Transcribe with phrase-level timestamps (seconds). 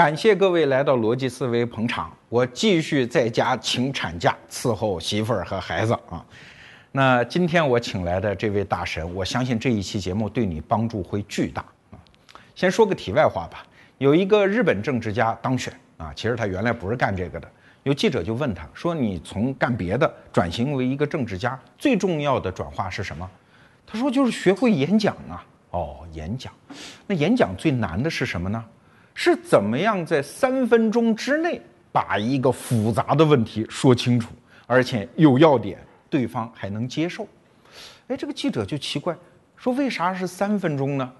[0.00, 6.24] 感谢各位来到逻辑思维捧场，我继续在家请产假伺候媳妇儿和孩子啊。
[6.90, 11.60] 那今天我请来的这位大神，我相信这一期节目对你帮助会巨大
[11.90, 12.00] 啊。
[12.54, 13.62] 先说个题外话吧，
[13.98, 17.46] 有一个日本政治家当选啊，其实他原来不是干这个的。
[17.82, 23.30] 有记者就问他说：“你从干别的转型为一个政治家，最重要的转化是什么？”
[23.86, 26.50] 他说：“就是学会演讲啊。”哦，演讲，
[27.06, 28.64] 那演讲最难的是什么呢？
[29.14, 31.60] 是怎么样在三分钟之内
[31.92, 34.30] 把一个复杂的问题说清楚，
[34.66, 35.78] 而且有要点，
[36.08, 37.26] 对方还能接受？
[38.08, 39.14] 哎，这个记者就奇怪，
[39.56, 41.12] 说为啥是三分钟呢？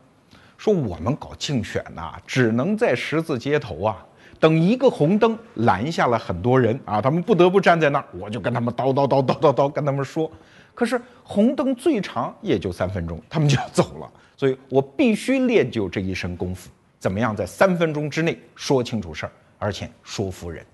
[0.56, 4.06] 说我们搞竞选呐，只能在十字街头啊，
[4.38, 10.30] 等一个红灯拦下了很多人啊，他们不得不站在那儿，我就跟他们叨叨叨叨叨叨跟他们说。
[10.74, 16.70] 可是红灯最长也就三分钟，他们就要走了，所以我必须练就这一身功夫。
[17.00, 20.64] 怎么样在三分钟之内说清楚事儿，而且说服人？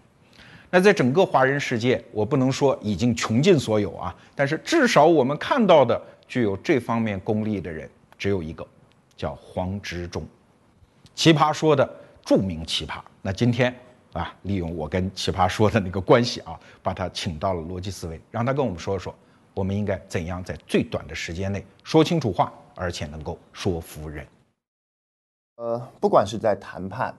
[0.68, 7.88] 那在整个华人世界，我不能说已经穷尽所有啊，但是至少我们看到的具有这方面功力的人
[8.18, 8.66] 只有一个，
[9.16, 10.26] 叫黄执中，
[11.14, 11.88] 奇葩说的
[12.24, 12.98] 著名奇葩。
[13.22, 13.72] 那今天
[14.12, 19.14] 啊，利用我跟奇葩说的那个关系啊，把他请到了逻辑思维，让他跟我们说说，
[19.54, 24.26] 我们应该怎样在最短的时间内说清楚话，而且能够说服人。
[25.56, 27.14] 呃，不管是在谈判、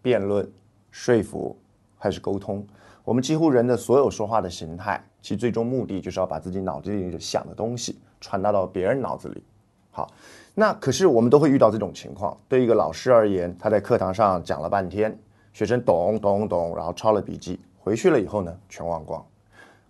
[0.00, 0.48] 辩论、
[0.92, 1.56] 说服
[1.98, 2.64] 还是沟通，
[3.02, 9.42] 我们几乎人的所有说话的形态，其最终目的就是要把自己脑子里想的东西传达到别人脑子里。
[9.90, 10.08] 好，
[10.54, 12.38] 那可是我们都会遇到这种情况。
[12.48, 15.18] 对一个老师而言，他在课堂上讲了半天，
[15.52, 19.24] 学生懂懂懂，然后抄了笔记，回去了以后呢，全忘光。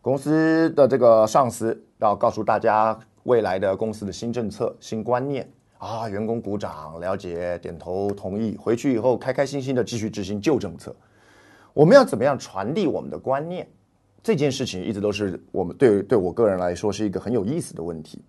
[0.00, 5.46] 公司的这个上司要告诉大家未来的公司的新政策、新观念。
[5.80, 6.06] 啊！
[6.10, 8.54] 员工鼓掌，了解，点头同意。
[8.58, 10.94] 回去以后，开开心心的继续执行旧政策。
[11.72, 13.66] 我们要怎么样传递我们的观念？
[14.22, 18.22] 这件事情一直都是我们对对我个人来说是一个很有意思的问题。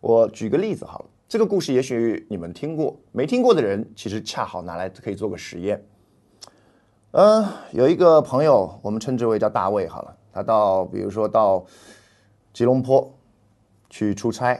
[0.00, 5.84] 我举个例子好了，这个故事也许你们听过，没听过的人其实恰好拿来可以做个实验。
[7.10, 11.66] 嗯，有一个朋友，我们称之为叫大卫好了，他到比如说到
[12.54, 13.12] 吉隆坡
[13.90, 14.58] 去出差。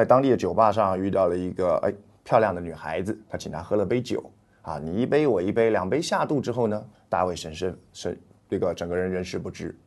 [0.00, 1.92] 在当地的酒吧上遇到了一个哎
[2.24, 8.18] 漂亮的女孩子，他请她喝了杯酒啊，你一杯我一杯，两杯下肚之后呢，大卫神神神
[8.48, 9.78] 这个整个人人事不知。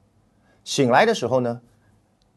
[0.64, 1.60] 醒来的时候呢，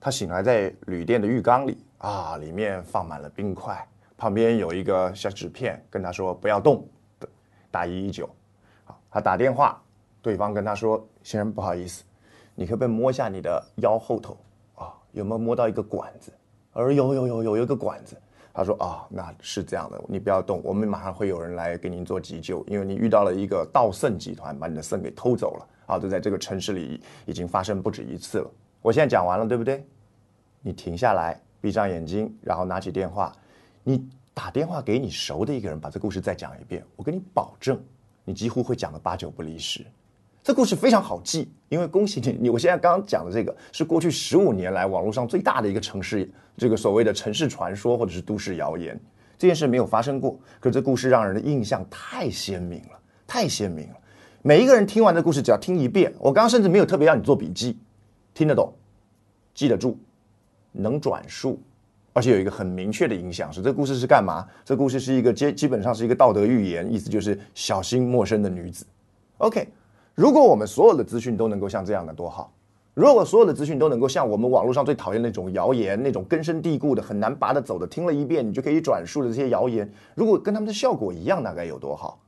[0.00, 6.82] 他醒来在旅店的浴缸里啊，里面放满了冰块，旁边有一个小纸片跟他说不要动，
[7.70, 8.26] 打一一九。
[8.86, 9.78] 好，他打电话，
[10.22, 12.04] 对方跟他说先生不好意思，
[12.54, 14.34] 你可不可以摸一下你的腰后头
[14.76, 16.32] 啊，有没有摸到一个管子？
[16.76, 18.14] 而有有有有一个管子，
[18.52, 28.50] 他说啊，那是这样的，你不要动，我们马上会有人来给您做急救，因为你遇到了一个盗肾集团，把你的肾给偷走了啊，就在这个城市里已经发生不止一次了。
[28.82, 29.82] 我现在讲完了，对不对？
[30.60, 33.32] 你停下来，闭上眼睛，然后拿起电话，
[33.82, 37.82] 你打电话给你熟的一个人，把这故事再讲一遍，我跟你保证，
[38.22, 39.80] 你几乎会讲的八九不离十。
[40.42, 48.98] 这故事非常好记，因为恭喜你，你我现在刚刚讲的这个是过去十五年来网络上最大的一个城市，这个所谓的城市传说或者是都市谣言，
[49.36, 53.94] 这件事没有发生过，可这故事让人的印象太鲜明了，太鲜明了。
[54.42, 57.78] 每一个人听完这故事，只要听一遍，我刚刚甚至没有特别让你做笔记，
[58.32, 58.72] 听得懂，
[59.54, 59.98] 记得住，
[60.72, 61.60] 能转述，
[62.12, 64.46] 而且有一个很明确的影响是，这故事是干嘛？
[64.64, 68.86] 这故事是一个基基本上是一个道德寓言，意思就是小心陌生的女子。
[69.38, 69.68] OK。
[70.14, 72.50] 如果我们所有的资讯都能够像这样的多好，
[72.96, 82.18] 如果所有的资讯都能够像我们网络上最讨厌那种谣言、那种根深蒂固的、很难拔得走的，听了一遍你就可以转述的这些谣言，如果跟他们的效果一样，那该有多好？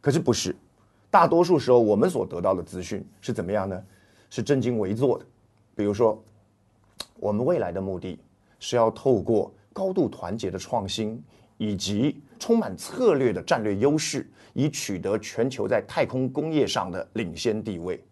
[0.00, 0.56] 可是不是，
[1.10, 3.78] 大多数时候我们所得到的资讯是怎么样呢？
[4.30, 5.26] 是正襟危坐的。
[5.74, 6.18] 比如说，
[7.20, 8.18] 我们未来的目的
[8.60, 11.22] 是要透过高度团结的创新
[11.58, 14.26] 以及充满策略的战略优势。
[14.54, 18.02] 以取得全球在太空工业上的领先地位。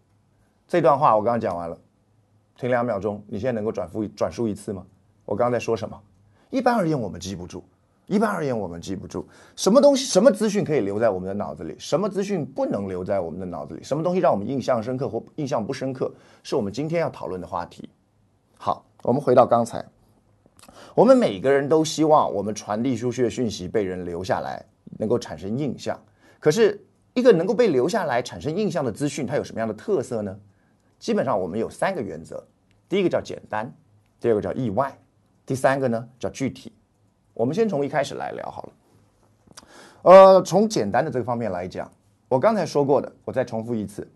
[0.71, 1.77] 这段话我刚刚讲完了，
[2.55, 4.85] 停两秒钟，你现在能够转复转述一次吗？
[5.25, 6.01] 我刚刚在说什么？
[6.49, 7.59] 一般而言，我们记不住；
[8.07, 9.27] 一般而言，我们记不住
[9.57, 16.09] 什么东西，什么资讯可以留在我们的脑子里，什么资讯不能留在我们的脑子里，什么东西让我们印象深刻或印象不深刻，
[16.41, 17.89] 是我们今天要讨论的话题。
[18.57, 19.85] 好，我们回到刚才，
[20.95, 24.65] 我们每个人都希望我们传递出去的讯息被人留下来，
[24.97, 25.99] 能够产生印象。
[26.39, 26.81] 可是，
[27.13, 30.33] 一个能够被留下来、产生印象的资讯，它有什么样的特色呢？
[31.01, 32.45] 基本上，我们有三个原则：
[32.87, 33.73] 第一个叫简单，
[34.19, 34.95] 第二个叫意外，
[35.47, 36.71] 第三个呢叫具体。
[37.33, 38.73] 我们先从一开始来聊好了。
[40.03, 41.91] 呃，从简单的这个方面来讲，
[42.29, 44.07] 我刚才说过的，我再重复一次，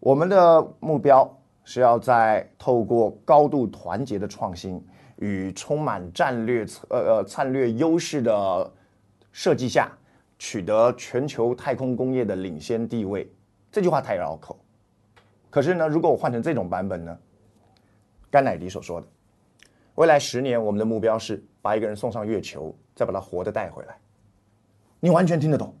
[0.00, 1.32] 我们的目标
[1.62, 4.84] 是要在透过高度团结的创新
[5.18, 8.72] 与充满战略呃呃战略优势的
[9.30, 9.92] 设计下，
[10.40, 13.32] 取得全球太空工业的领先地位。
[13.70, 14.58] 这句话太绕口，
[15.50, 17.18] 可是呢，如果我换成这种版本呢？
[18.30, 19.06] 甘乃迪所说的，
[19.94, 23.96] 未来十年我们的目标是把一个人送上月球，再把他活的带回来。
[25.00, 25.74] 你完全听得懂，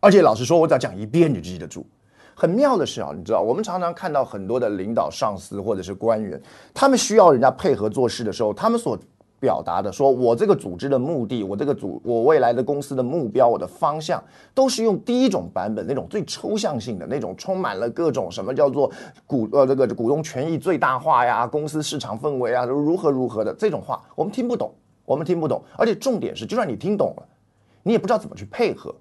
[0.00, 1.86] 而且老实说，我只要讲一遍你就记得住。
[2.34, 6.38] 很妙的是啊，你知道，我们常常看到很多的领导、上司或者是官员，
[6.74, 8.98] 他们需要人家配合做事的时候，他们所
[9.44, 14.24] 表达的，说我这个组织的目的，我这个组，我未来的公司的目标，我的方向，
[14.54, 18.90] 都是用第一种版本那种最抽象性的那种，充满了各种什么叫做
[19.26, 24.72] 股呃这个股东权益最大化呀，公司市场氛围啊，如何如何的这种话，我们听不懂，
[25.04, 27.22] 我们听不懂，而且重点是，就算你听懂了，
[27.82, 28.94] 你也不知道怎么去配合。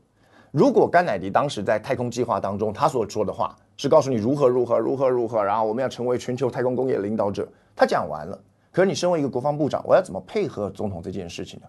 [0.51, 8.38] 如果甘乃迪当时在太空计划当中，他所说的话是告诉你如何如何如何如何，然后我们要成为全球太空工业领导者，他讲完了。
[8.74, 11.68] 可是你身为一个国防部长，我要怎么配合总统这件事情呢？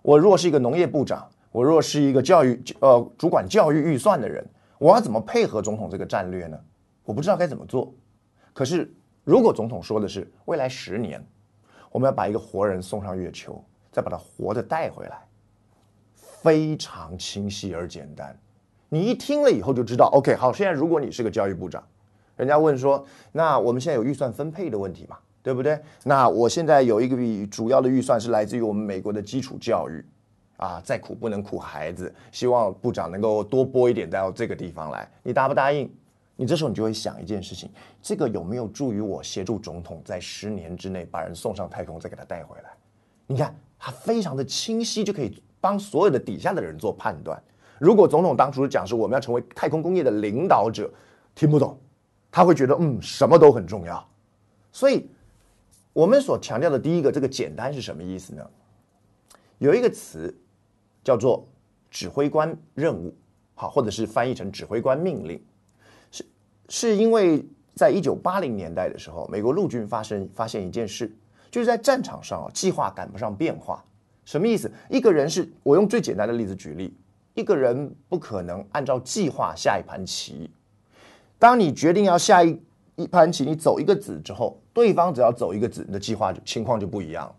[0.00, 4.48] 我如果是一个农业部长，我如果是一个教育呃主管教育预算的人，
[4.78, 6.58] 我要怎么配合总统这个战略呢？
[7.04, 7.92] 我不知道该怎么做。
[8.54, 8.90] 可是
[9.24, 11.22] 如果总统说的是未来十年，
[11.90, 15.20] 我们要把一个活人送上月球，再把他活着带回来。
[16.14, 18.38] 非常清晰而简单，
[18.88, 20.06] 你一听了以后就知道。
[20.12, 21.82] OK，好，现在如果你是个教育部长，
[22.36, 25.80] 人家问说，那我们现在有预算分配的问题吗，对不对？
[26.04, 30.04] 那我现在有一个笔主要的预算是来自于我们美国的基础教育，
[30.58, 35.90] 啊，再苦不能苦孩子，希望部长能够多拨一点到这个地方来，你答不答应？
[36.36, 37.70] 你这时候你就会想一件事情，
[38.02, 42.70] 这个有没有助于我协助总统在十年之内把人送上太空，再给他带回来？
[43.26, 45.42] 你看，他非常的清晰，就可以。
[45.60, 47.36] 帮所有的底下的人做判断。
[47.80, 50.88] 如果总统当初讲是我们要成为太空工业的领导者，
[51.34, 51.76] 听不懂，
[52.30, 54.06] 他会觉得嗯什么都很重要。
[54.70, 55.10] 所以，
[55.98, 58.48] 我们所强调的第一个这个简单是什么意思呢？
[59.58, 60.32] 有一个词
[61.02, 61.44] 叫做
[61.90, 63.12] 指挥官任务，
[63.56, 65.42] 好，或者是翻译成指挥官命令，
[66.12, 66.24] 是
[66.68, 71.12] 是因为在一九八零年代的时候，美国陆军发生发现一件事，
[71.50, 73.84] 就是在战场上啊，计划赶不上变化。
[74.24, 74.70] 什么意思？
[74.88, 76.96] 一个人是我用最简单的例子举例，
[77.34, 80.48] 一个人不可能按照计划下一盘棋。
[81.40, 82.56] 当你决定要下一
[82.98, 87.32] 一盘棋，你走一个子之后，对方只要走一个子，你的计划就情况就不一样。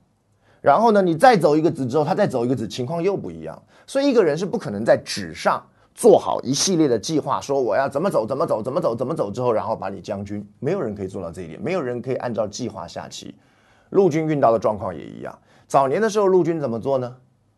[0.62, 3.62] 然后呢，你再走一个子之后，他再走一个子，情况又不一样。
[3.86, 5.62] 所以一个人是不可能在纸上
[5.94, 10.48] 做好一系列的计划，说我要怎么走，怎么走，怎么走，怎么走之后，然后把你将军。
[10.60, 13.36] 没有人可以做到这一点，没有人可以按照计划下棋。
[13.90, 15.38] 陆军运到的状况也一样。
[15.68, 17.16] 早年的时候，陆军怎么做呢？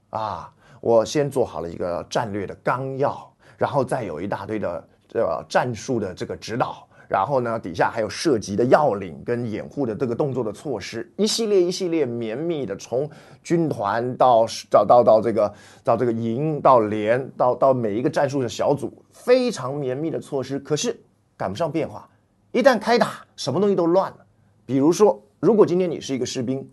[0.10, 13.10] 啊，我先做好了一个战略的纲要，然后再有一大堆的这个战术的这个指导，然后呢，底下还有涉及的要领跟掩护的这个动作的措施，一系列一系列绵密的，从
[13.44, 15.54] 军团到到到到这个
[15.84, 20.58] 到这个营到连到到每一个战术的小组，非常绵密的措施。
[20.58, 20.98] 可是
[21.36, 22.10] 赶不上变化，
[22.54, 24.18] 一旦开打，什么东西都乱了。
[24.66, 26.66] 比如说，如果今天你是一个士兵。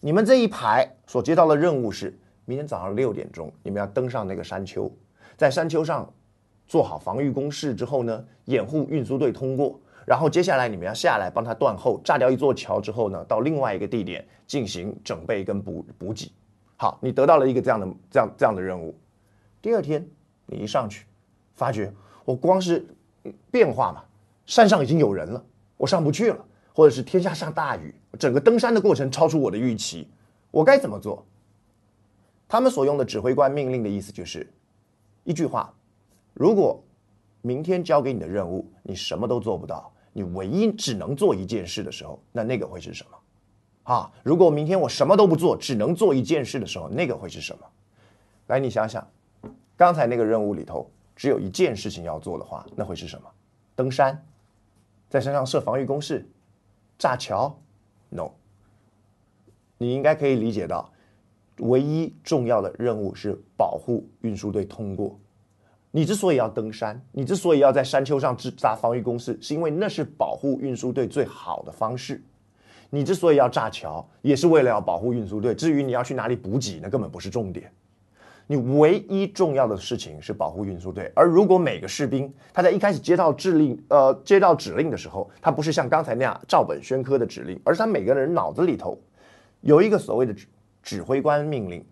[0.00, 4.88] 你们这一排所接到的任务是，明天早上六点钟，你们要登上那个山丘，
[5.36, 6.08] 在山丘上
[6.68, 9.80] 做好防御工事之后呢，掩护运输队通过。
[10.06, 16.30] 然后接下来你们要下来帮他断后，炸掉一座桥之后呢，到另外一个地点进行整备跟补补给。
[16.76, 18.96] 好，你得到了一个这样的这样这样的任务。
[19.60, 20.06] 第二天
[20.46, 21.06] 你一上去，
[21.56, 21.92] 发觉
[22.24, 22.86] 我光是
[23.50, 24.04] 变化嘛，
[24.46, 25.44] 山上已经有人了，
[25.76, 26.44] 我上不去了。
[26.72, 30.08] 或者是天下下大雨，整个登山的过程超出我的预期，
[30.52, 31.26] 我该怎么做？
[32.46, 34.48] 他们所用的指挥官命令的意思就是
[35.24, 35.74] 一句话：
[36.38, 36.80] 如果
[37.42, 43.92] 明天交给你的任务你什么都做不到，你唯一只能做一件事的时候，那那个会是什么？
[43.92, 47.66] 啊，如果明天我什么都不做，只能做一件事的时候，那个会是什么？
[48.46, 49.04] 来，你想想，
[49.76, 53.28] 刚才那个任务里头只有一件事情要做的话，那会是什么？
[53.74, 54.24] 登山，
[55.08, 56.24] 在山上设防御工事。
[56.96, 57.56] 炸桥
[58.10, 58.30] ，no。
[59.76, 60.92] 你应该可以理解到，
[61.58, 65.18] 唯一重要的任务是保护运输队通过。
[65.90, 72.22] 你之所以要登山，你之所以要在山丘上支扎防御工事，是因为那是保护运输队最好的方式。
[72.90, 75.54] 你之所以要炸桥，也是为了要保护运输队。
[75.54, 77.70] 至于你要去哪里补给，那根本不是重点。
[78.46, 88.98] 你唯一重要的事情是保护运输队，而如果每个士兵他在一开始接到指令，呃，接到指令的时候，他不是像刚才那样照本宣科的指令，而是他每个人脑子里头
[89.60, 90.46] 有一个所谓的指
[90.82, 91.84] 指挥官命令，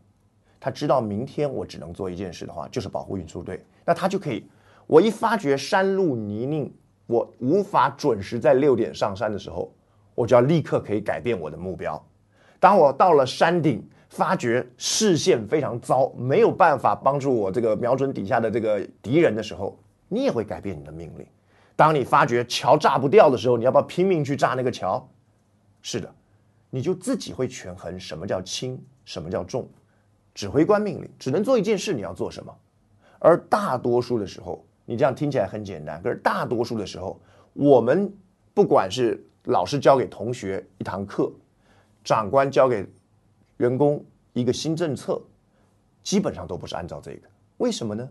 [0.67, 4.45] 他知道明天我只能做一件事的话，就是保护运输队，那他就可以
[4.89, 6.69] 我一发觉山路泥泞，
[7.07, 9.73] 我无法准时在六点上山的时候，
[10.17, 12.05] 我就要立刻可以改变我的目标。
[12.59, 21.25] 当我到了山顶，发觉视线非常糟，没有办法帮助我这个瞄准底下的这个敌人的时候，你也会改变你的命令。
[21.77, 25.09] 当你发觉桥炸不掉的时候，你要不要拼命去炸那个桥？
[25.81, 26.13] 是的，
[26.71, 29.69] 你就自己会权衡什么叫轻，什么叫重。
[30.37, 32.55] 指挥官命令只能做一件事，你要做什么？
[33.19, 37.19] 而大多数的时候，你这样听起来很简单，可是大多数的时候，
[37.55, 38.15] 我们
[38.53, 41.33] 不管是老师教给同学一堂课，
[42.05, 42.87] 长官教给
[43.57, 45.19] 员工一个新政策，
[46.03, 47.27] 基本上都不是按照这个。
[47.57, 48.07] 为什么呢？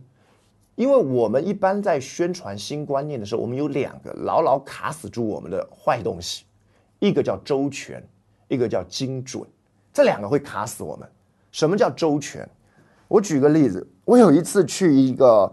[0.74, 6.46] 因为我们一般在宣传新观念的时候，我们有两个牢牢卡死住我们的坏东西，
[6.98, 8.04] 一个叫周全，
[8.48, 9.48] 一个叫精准，
[9.94, 11.08] 这两个会卡死我们。
[11.56, 12.46] 什么叫周全？
[13.08, 15.50] 我举个例子，我有一次去一个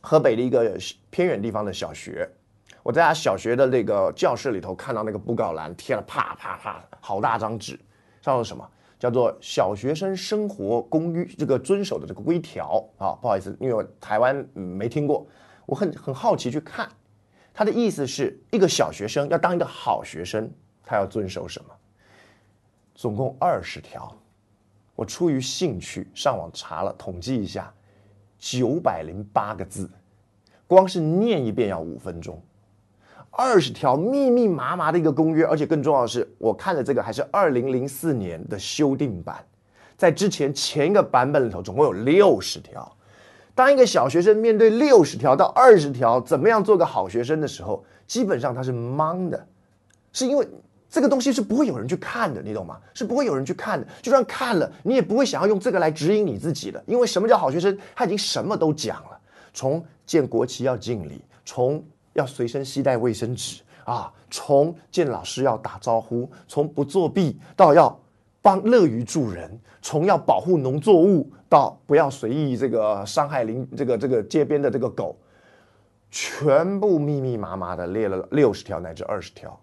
[0.00, 0.76] 河北的一个
[1.08, 2.28] 偏远地方的小学，
[2.82, 7.78] 我在他小学的那个教室里头看到那个布告栏贴了啪啪啪好大张纸，
[8.20, 8.68] 上面什么
[8.98, 13.14] 叫做小学生生活公寓这个遵守的这个规条啊？
[13.22, 15.24] 不好意思，因为我台湾没听过，
[15.64, 16.88] 我很很好奇去看，
[17.52, 20.50] 他的意思是一个小学生要当一个好学生，
[20.84, 21.70] 他要遵守什么？
[22.96, 24.12] 总共二十条。
[24.96, 27.72] 我出于兴趣上网查了，统计一下，
[28.38, 29.90] 九百零八个字，
[30.66, 32.40] 光是念一遍要五分钟，
[33.30, 39.44] 二十条密密麻麻的一个公约，而且更重要的是，我看的这个还是二零零四年的修订版，
[39.96, 42.96] 在之前前一个版本里头总共有六十条。
[43.52, 49.46] 当一个小学生面对六十条到二十条，怎么样做个好学生的时候，基本上他是懵的，
[50.12, 50.46] 是因为。
[50.94, 52.78] 这个东西是不会有人去看的，你懂吗？
[52.94, 53.84] 是不会有人去看的。
[54.00, 56.80] 就算看了，你也不会想要用这个来指引你自己的。
[56.86, 57.76] 因为什么叫好学生？
[57.96, 59.18] 他已经什么都讲了，
[59.52, 68.00] 从见国旗要敬礼，从要随身携带卫生纸啊，从见老师要打招呼，从不作弊到要
[68.40, 69.50] 帮乐于助人，
[69.82, 75.18] 从要保护农作物到不要随意这个伤害邻这个这个街边的这个狗，
[76.08, 79.58] 全部密密麻麻的列了六十条乃至二十条。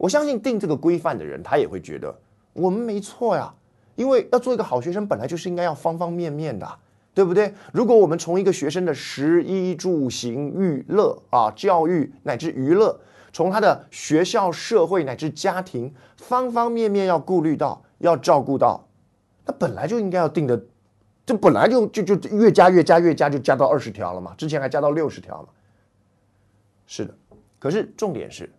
[0.00, 2.18] 我相信定这个规范的人，他也会觉得
[2.54, 3.52] 我们没错呀，
[3.96, 6.66] 因为要做一个好学生，本来就是应该要方方面面的，
[7.12, 7.52] 对不对？
[7.70, 12.98] 如果我们从一个学生的食衣住行娱乐啊，教育乃至娱乐，
[13.30, 18.82] 从他的学校、社会乃至家庭方方面面要顾虑到、要照顾到，
[19.44, 20.58] 那本来就应该要定的，
[21.26, 25.48] 这本来就就就越加越加越加就加到二十条了嘛，之前还加到六十条嘛。
[26.86, 27.14] 是的，
[27.58, 28.50] 可是重点是。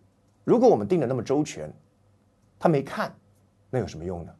[0.44, 1.72] 如果我们定的那么周全，
[2.58, 3.14] 他没看，
[3.70, 4.32] 那有什么用呢？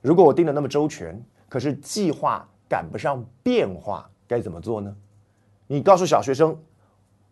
[0.00, 4.94] 如果我定的那么周全，可是计划赶不上变化，该怎么做呢？
[5.66, 6.56] 你告诉小学生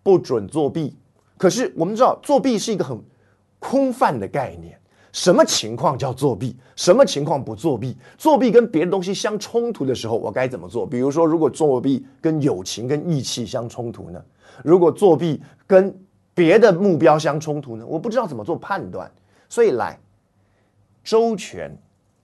[0.03, 0.97] 不准作弊，
[1.38, 3.03] 可是我们知道作弊是一个很
[3.59, 4.79] 空泛的概念。
[5.12, 6.55] 什么情况叫作弊？
[6.76, 7.97] 什么情况不作弊？
[8.19, 10.87] 作弊跟别的东西相冲突的时候，我该怎么做？
[10.87, 14.23] 比如说，如果作弊跟友情跟义气相冲突呢？
[14.62, 15.99] 如果作弊跟
[16.37, 17.87] 别的目标相冲突呢？
[17.87, 19.11] 我不知道怎么做判断，
[19.49, 19.99] 所以来
[21.02, 21.75] 周全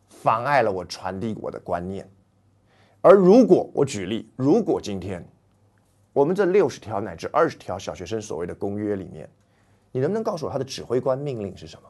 [0.06, 2.06] 妨碍了我传递我的观念。
[3.00, 5.26] 而如果我举例，如果今天
[6.12, 9.26] 我们这六十条乃至二十条小学生所谓的公约里面，
[9.90, 11.88] 你能不能告诉我他的指挥官命令是什么？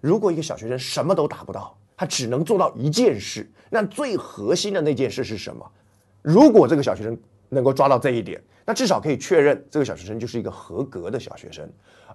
[0.00, 5.70] 如果一个小学生什么都达不到，他只能做到一件事，那最核心的那件事是什么？
[6.22, 7.14] 如果这个小学生
[7.50, 8.42] 能够抓到这一点。
[8.64, 11.68] 那至少可以确认这个小学生就是一个合格的小学生，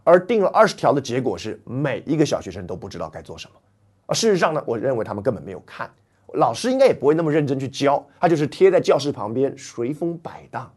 [0.03, 3.59] 而定了二十条的结果是每一个小学生都不知道该做什么，
[4.05, 5.89] 而事实上呢，我认为他们根本没有看，
[6.35, 10.71] 老师应该也不会那么认真去教，他就是贴在教室旁边随风摆荡，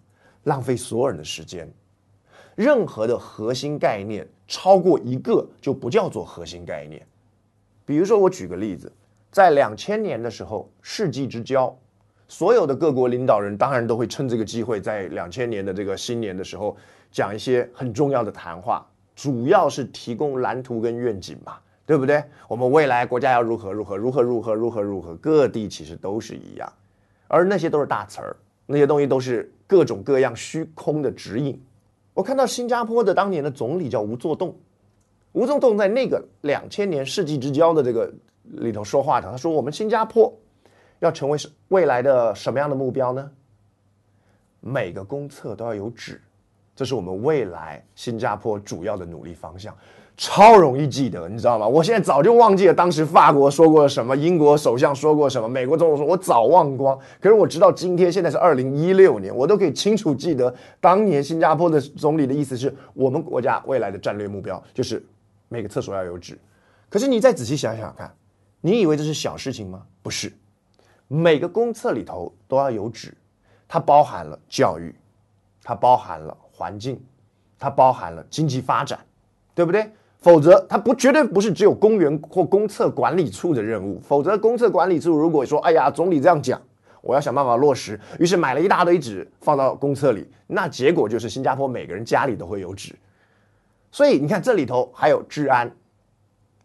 [0.45, 1.71] 浪费所有人的时间。
[2.57, 7.07] 任何的核心概念超过一个就不叫做核心概念。
[7.85, 8.93] 比如说，我举个例子，
[9.31, 11.79] 在两千年的时候，世纪之交。
[12.29, 16.77] 所有的各国领导人当然都会趁这个机会，在两千年的这个新年的时候，
[17.11, 21.55] 讲一些很重要的谈话，主要是提供蓝图跟愿景嘛，
[21.87, 22.23] 对不对？
[22.47, 26.71] 我们未来国家要如何如何如何如何如何如何，各地其实都是一样，
[27.29, 31.59] 而那些都是大词儿，那些东西都是各种各样虚空的指引。
[32.13, 34.55] 我看到新加坡的当年的总理叫吴作栋，
[35.33, 40.31] 吴作栋在那个两千年世纪之交的这个里头说话的，他说我们新加坡。
[41.01, 43.31] 要成为是未来的什么样的目标呢？
[44.61, 46.21] 每个公厕都要有纸，
[46.75, 49.75] 这是我们未来新加坡主要的努力方向。
[50.17, 51.69] 超容易记得，你知道吗？
[51.69, 56.99] 我现在早就忘记了当时法国说过什么，英国首相说过什么，美国总统说，我早忘光。
[57.21, 65.01] 可是我知道今天现在是二零一六年，我都可以清楚记得当年新加坡的总理的意思是我们国家未来的战略目标就是
[65.49, 66.37] 每个厕所要有纸。
[66.89, 68.13] 可是你再仔细想想看，
[68.61, 69.85] 你以为这是小事情吗？
[70.03, 70.33] 不是，
[71.09, 73.13] 每个公厕里头都要有纸，
[73.67, 74.95] 它包含了教育，
[75.63, 77.03] 它包含了环境，
[77.59, 79.01] 它包含了经济发展，
[79.55, 79.91] 对不对？
[80.21, 84.01] 否则，它不绝对不是只有公园或公厕管理处的任务。
[84.01, 86.61] 否则，公厕管理处如果说：“哎呀，总理这样讲，
[87.01, 92.95] 我要想办法落实。”于是买了一大堆纸放到公厕里，那结果就是新加坡每个人家里都会有纸。
[93.93, 95.73] 所以你看，这里头还有治安、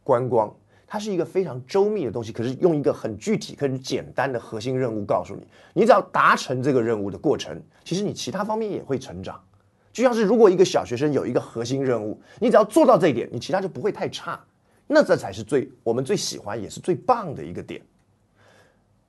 [0.03, 0.51] 观光，
[0.93, 2.31] 它是一个非常周密的东西。
[2.31, 5.41] 可是用一个很具体、很简单的核心任务告诉你，
[5.73, 9.43] 你只要达成这个任务的过程，其实你其他方面也会成长。
[9.91, 14.39] 就像是如果一个小学生有一个核心任务，你只要做到这一点，你其他就不会太差。
[14.85, 17.81] 那这才是最我们最喜欢也是最棒的一个点。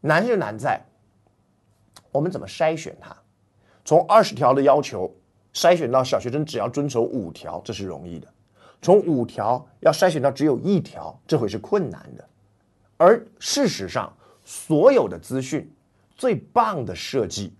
[0.00, 0.80] 难就难在
[2.10, 3.14] 我们怎么筛选它，
[3.84, 5.14] 从二十条的要求
[5.52, 8.26] 筛选到小学生只要遵守五条，这是容易的；
[8.84, 12.28] 从五条要筛选到只有一条，这会是困难的。
[12.98, 14.14] 而事实上，
[14.44, 15.68] 所有的资讯
[16.14, 17.54] 最棒的设计，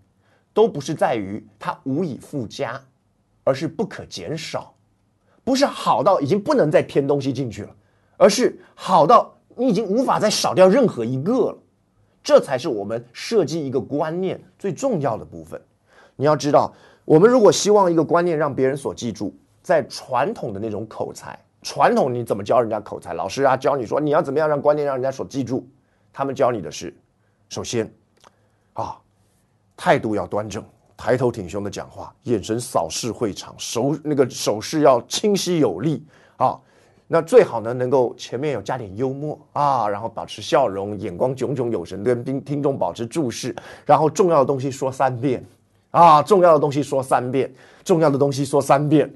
[0.53, 2.81] 都不是在于它无以复加。
[3.47, 4.75] 而是不可减少，
[5.45, 7.77] 不是好到已经不能再添东西进去了，
[8.17, 11.59] 而是好到你已经无法再少掉任何一个了。
[12.23, 15.61] 这才是我们设计一个观念最重要的部分。
[16.17, 16.73] 你要知道，
[17.05, 23.15] 我们如果希望一个观念让别人所记住，在传统的那种口才，传统你怎么教人家口才？
[23.15, 25.67] 老师啊，教你说你要怎么样让观念让人家所记住？
[26.13, 26.95] 他们教你的是，
[27.49, 27.91] 首先，
[28.75, 28.97] 啊，
[29.77, 30.63] 态度要端正。
[30.97, 36.07] 抬头挺胸的讲话，眼神扫视会场，手那个手势要清晰有力
[36.37, 36.57] 啊。
[37.09, 43.55] 那最好呢，能够前面有加点幽默啊，然后保持笑容，眼光炯炯有神，跟听听众保持注视，
[43.85, 45.45] 然后重要的东西说三遍
[45.91, 47.53] 啊，重要的东西说三遍，
[47.83, 49.13] 重要的东西说三遍，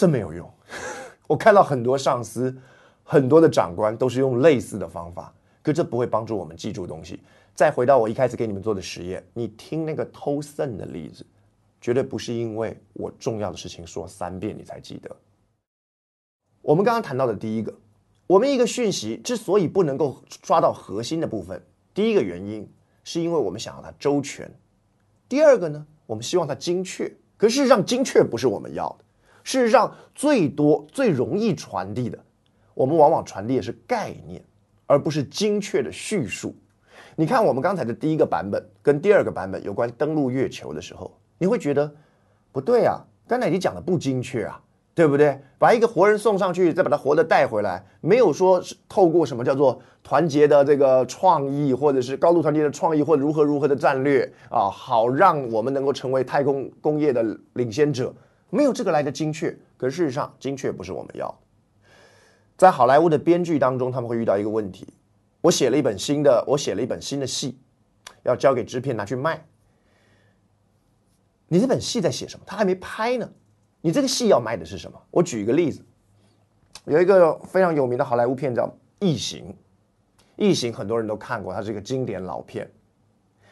[0.00, 0.50] 真没有用。
[1.28, 2.56] 我看到很多上司、
[3.04, 7.20] 很多的长官都是用类似的方法，可这不会帮助我们记住东西。
[7.54, 11.22] 再回到我一开始给你们做的实验，你听那个偷肾的例子，
[11.82, 15.14] 绝对不是因为我重要的事情说三遍你才记得。
[16.62, 17.70] 我们刚刚谈到的第一个，
[18.26, 22.66] 我们一个讯息之所以不能够抓到核心的部分，第一个原因
[23.04, 24.50] 是因为我们想要它周全，
[25.28, 27.14] 第二个呢，我们希望它精确。
[27.36, 29.04] 可事实上，精确不是我们要的。
[29.50, 32.16] 事实上，最多最容易传递的，
[32.72, 34.40] 我们往往传递的是概念，
[34.86, 36.54] 而不是精确的叙述。
[37.16, 41.92] 你看我们刚才的第一个版本跟第二个版本有关登陆月球的时候，你会觉得
[42.52, 44.62] 不对啊，刚才你讲的不精确啊，
[44.94, 45.36] 对不对？
[45.58, 58.14] 把一个活人送上去，再把他活的带回来，没有说是透过什么叫做团结的这个创意，或者是高度团结的创意，或者如何如何的战略啊，好让我们能够成为太空工业的领先者，
[58.50, 59.56] 没有这个来的精确。
[59.76, 61.34] 可事实上，精确不是我们要。
[62.58, 64.86] 在好莱坞的编剧当中，他们会遇到一个问题。
[65.40, 67.58] 我写了一本新的，我写了一本新的戏，
[68.24, 69.42] 要交给制片拿去卖。
[71.48, 72.44] 你这本戏在写什么？
[72.46, 73.28] 他还没拍呢。
[73.80, 75.00] 你这个戏要卖的是什么？
[75.10, 75.82] 我举一个例子，
[76.84, 78.66] 有一个非常有名的好莱坞片叫
[78.98, 79.46] 《异形》，
[80.36, 82.70] 《异形》很多人都看过，它是一个经典老片。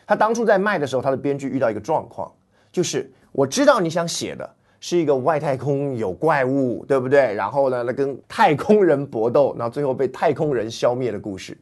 [0.06, 2.30] 他当初在卖的时候，他的编剧遇到一个状况，
[2.70, 7.34] 就是我知道你想写的是一个外太空有怪物，对不对？
[7.34, 11.56] 然后呢，那跟太空人搏斗，然后最后被太空人消灭的故事。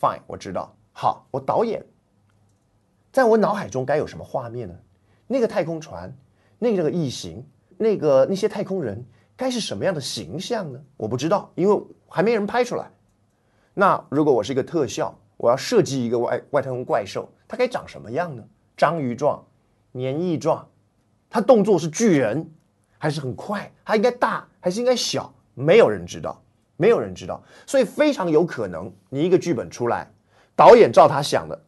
[0.00, 0.74] Fine，我知道。
[0.92, 1.84] 好，我导演，
[3.12, 4.74] 在我脑海中该有什么画面呢？
[5.26, 6.12] 那个太空船，
[6.58, 7.44] 那个异形，
[7.76, 9.04] 那个那些太空人，
[9.36, 10.80] 该是什么样的形象呢？
[10.96, 12.90] 我不知道，因为还没人拍出来。
[13.74, 18.42] 那如果我是一个特效，我要设计一个外外太空怪兽，它该长什么样呢？
[18.76, 19.44] 章鱼状、
[19.92, 20.66] 黏液状，
[21.30, 22.48] 他动作是巨人，
[22.98, 23.70] 还是很快？
[23.84, 25.32] 他应该大还是应该小？
[25.54, 26.42] 没有人知道。
[26.78, 30.06] 没有人知道，所以非常有可能，你一个剧本出来，
[30.54, 31.58] 导演照他想的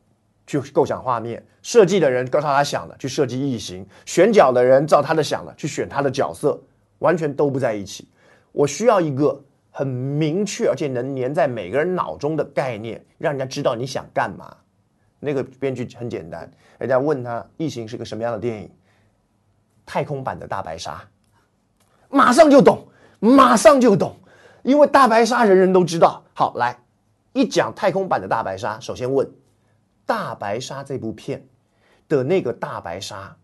[0.47, 6.61] 去构想画面，设计的人照他想的去设计异形，选角的人照他的想的去选他的角色，
[6.99, 8.07] 完全都不在一起。
[8.53, 14.55] 我需要一个很明确而且能粘在每个人脑中的概念，让人家知道你想干嘛。
[15.21, 18.71] 那个编剧很简单，人家问他异形是个什么样的电影，
[19.89, 21.03] 太空版的大白鲨，
[22.11, 22.87] 马上就懂，
[23.21, 24.15] 马上就懂。
[24.63, 26.79] 因为大白鲨人人都知道，好来，
[27.33, 29.27] 一讲太空版的大白鲨，首先问
[30.05, 31.43] 大白鲨这部片
[32.07, 33.35] 的那个大白鲨，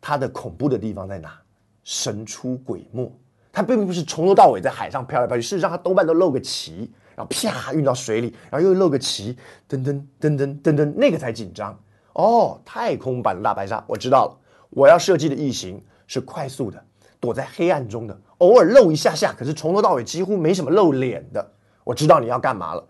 [0.00, 1.36] 它的恐怖的地方在哪？
[1.82, 3.12] 神出鬼没。
[3.50, 9.36] 它并不是从头到尾在海上飘来飘去，事实上它多半都露个鳍，然后啪运到水里，然后又露个鳍，
[9.68, 11.76] 噔噔噔噔噔噔，那个才紧张。
[12.12, 14.38] 哦，太空版的大白鲨，我知道了。
[14.70, 16.82] 我要设计的异形是快速的，
[17.18, 21.52] 躲在黑暗中的，偶尔露一下下，可是从头到尾几乎没什么露脸的。
[21.84, 22.88] 我知道你要干嘛了。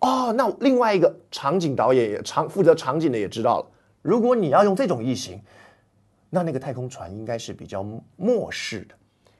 [0.00, 3.66] 哦，那另外一个场景导演也场负责场景的也知道了。
[4.02, 5.40] 如果你要用这种异形，
[6.28, 7.82] 那那个太空船应该是比较
[8.16, 8.94] 末世的。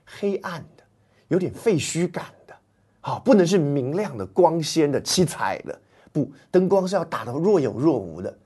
[0.06, 0.84] 黑暗的，
[1.28, 2.54] 有点废墟感的，
[3.00, 5.80] 好，不能是明亮的、光鲜的、七彩的，
[6.12, 8.38] 不，灯光是要打得若有若无的。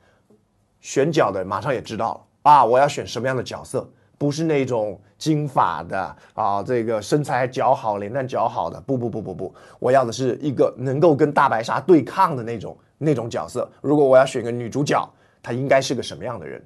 [0.80, 13.70] 选角的马上也知道了啊，我要选什么样的角色，不是那种金发的啊，这个身材姣好、脸蛋姣好的，不不不不不，我要的是一个能够跟大白鲨对抗的那种那种角色。
[13.81, 15.09] 如果我要选个女主角，
[15.42, 16.64] 她应该是个什么样的人？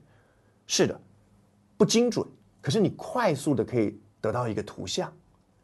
[0.67, 1.01] 是的，
[1.77, 2.27] 不精准，
[2.61, 3.99] 可是你快速的可以。
[4.23, 5.13] 得到一个图像，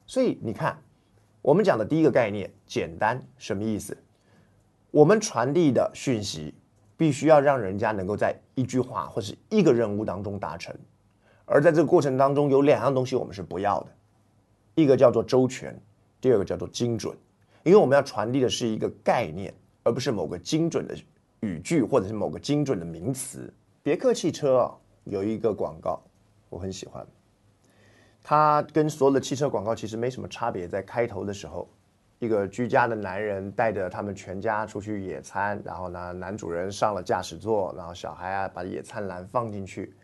[0.04, 0.76] 所以你看，
[1.42, 3.96] 我们讲的第一个概念简单什么意思？
[4.90, 6.52] 我们传递的讯息
[6.98, 10.76] 必须要让人家能够在一句话或是一个任务当中达成，
[11.46, 13.86] 而在这个过程当中有两样东西我们是不要的，
[14.74, 15.80] 一个叫做周全，
[16.20, 17.16] 第二个叫做精准，
[17.62, 20.96] 因为我们要传递的是一个概念，而不是某个精准的
[21.40, 23.50] 语句或者是某个精准的名词。
[23.80, 24.68] 别克汽车
[25.04, 26.02] 有一个广告，
[26.48, 27.06] 我很喜欢。
[28.24, 31.68] 它跟所有的汽车广告其实没什么差别，在开头的时候，
[32.18, 39.94] 一个居家的男人带着他们全家出去野餐，然后呢，男主人上了驾驶座，然后小孩啊把野餐篮放进去，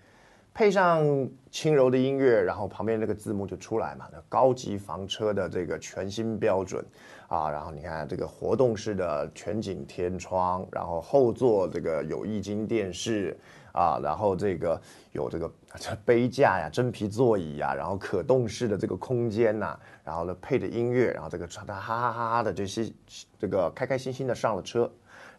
[0.53, 1.03] 配上
[1.51, 6.85] 轻柔的音乐，然后旁边那个字幕就出来嘛，那高级房车的这个全新标准
[7.27, 13.37] 啊，然后你看这个活动式的全景天窗，然后后座这个有液晶电视。
[13.75, 22.93] 啊，然后这个有这个这 杯架呀、真皮座椅呀，然后可动式的这个空间呐，然后呢配着音乐，然后这个他哈哈哈哈的这些
[23.37, 24.89] 这个开开心心的上了车，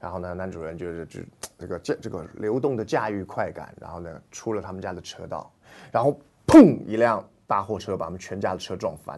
[0.02, 1.22] 然后呢男主人就是就
[1.58, 5.50] 这个驾这个流动的驾驭快感，然后呢出了他们家的车道，
[5.90, 9.18] 然后砰一辆大货车把他们全家的车撞翻，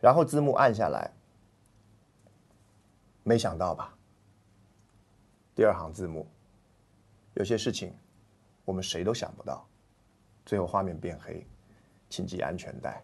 [0.00, 1.08] 然后字幕按下来，
[3.22, 3.94] 没想到吧？
[5.54, 6.26] 第二行字幕。
[7.34, 7.92] 有些事情，
[8.64, 9.66] 我们谁都想不到，
[10.44, 11.46] 最后画面变黑，
[12.08, 13.02] 请系安全带。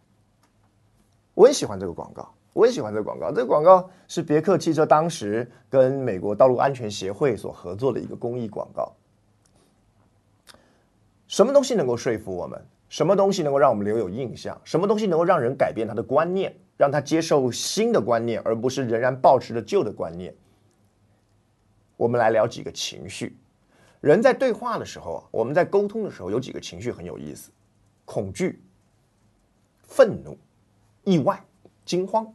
[1.34, 3.30] 我很喜欢这个广告，我很喜欢这个广告。
[3.30, 8.92] 这个广告是别克汽车当时跟美国道路安全协会所合作的一个公益广告。
[11.26, 12.60] 什么东西能够说服我们？
[12.88, 14.58] 什么东西能够让我们留有印象？
[14.64, 20.34] 什么东西能够让人改变他的观念，让他接受新的观念，而不是仍然保持着旧的观念？
[21.98, 23.36] 我们来聊几个情绪。
[24.00, 27.50] 人在对话的时候啊，我们在沟通的时候，有几个情绪很有意思：
[28.04, 28.62] 恐惧、
[29.82, 30.38] 愤怒、
[31.04, 31.44] 意外、
[31.84, 32.32] 惊慌。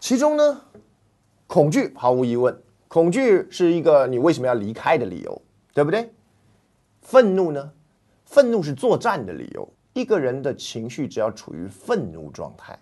[0.00, 0.60] 其中呢，
[1.46, 5.42] 恐惧毫无疑问，恐惧是一个你为什么要离开的理由，
[5.72, 6.12] 对不对？
[7.00, 7.72] 愤怒呢？
[8.24, 9.68] 愤怒是作战的理由。
[9.92, 12.76] 一个人的情绪只要处于愤怒状态，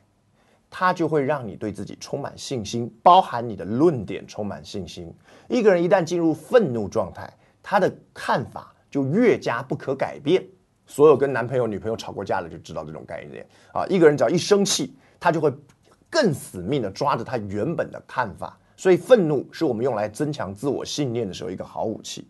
[0.70, 5.12] 他就会让你对自己充满信心，包含你的论点充满信心。
[5.48, 7.30] 一个人一旦进入愤怒状态，
[7.62, 10.44] 他的看法就越加不可改变。
[10.86, 13.86] 所有跟男朋友、女朋友吵过架的就知道这种概念啊。
[13.86, 15.50] 一个人只要一生气，他就会
[16.10, 18.58] 更死命的抓着他原本的看法。
[18.76, 22.28] 所以，愤怒是我们用来增强自我信念的时候一个好武器，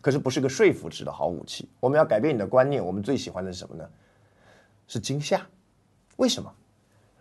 [0.00, 1.68] 可是不是个说服值的好武器。
[1.78, 3.88] 我们要改变你的观念，我们最喜欢的是什么呢？
[4.88, 5.40] 是惊吓。
[6.16, 6.52] 为什么？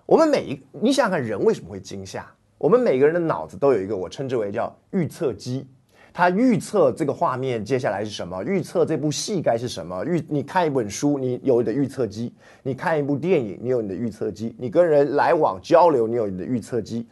[0.08, 2.26] 我们每一你想想看，人为什么会惊吓？
[2.58, 5.68] 我们每个人的脑子都有一个我称之为叫预测机。
[6.14, 8.44] 他预测这个画面接下来是什么？
[8.44, 10.04] 预测这部戏该是什么？
[10.06, 12.32] 预你看一本书，你有你的预测机；
[12.64, 17.08] 你看一部电影，你有你的预测机；你跟人来往交流，你有你的预测机。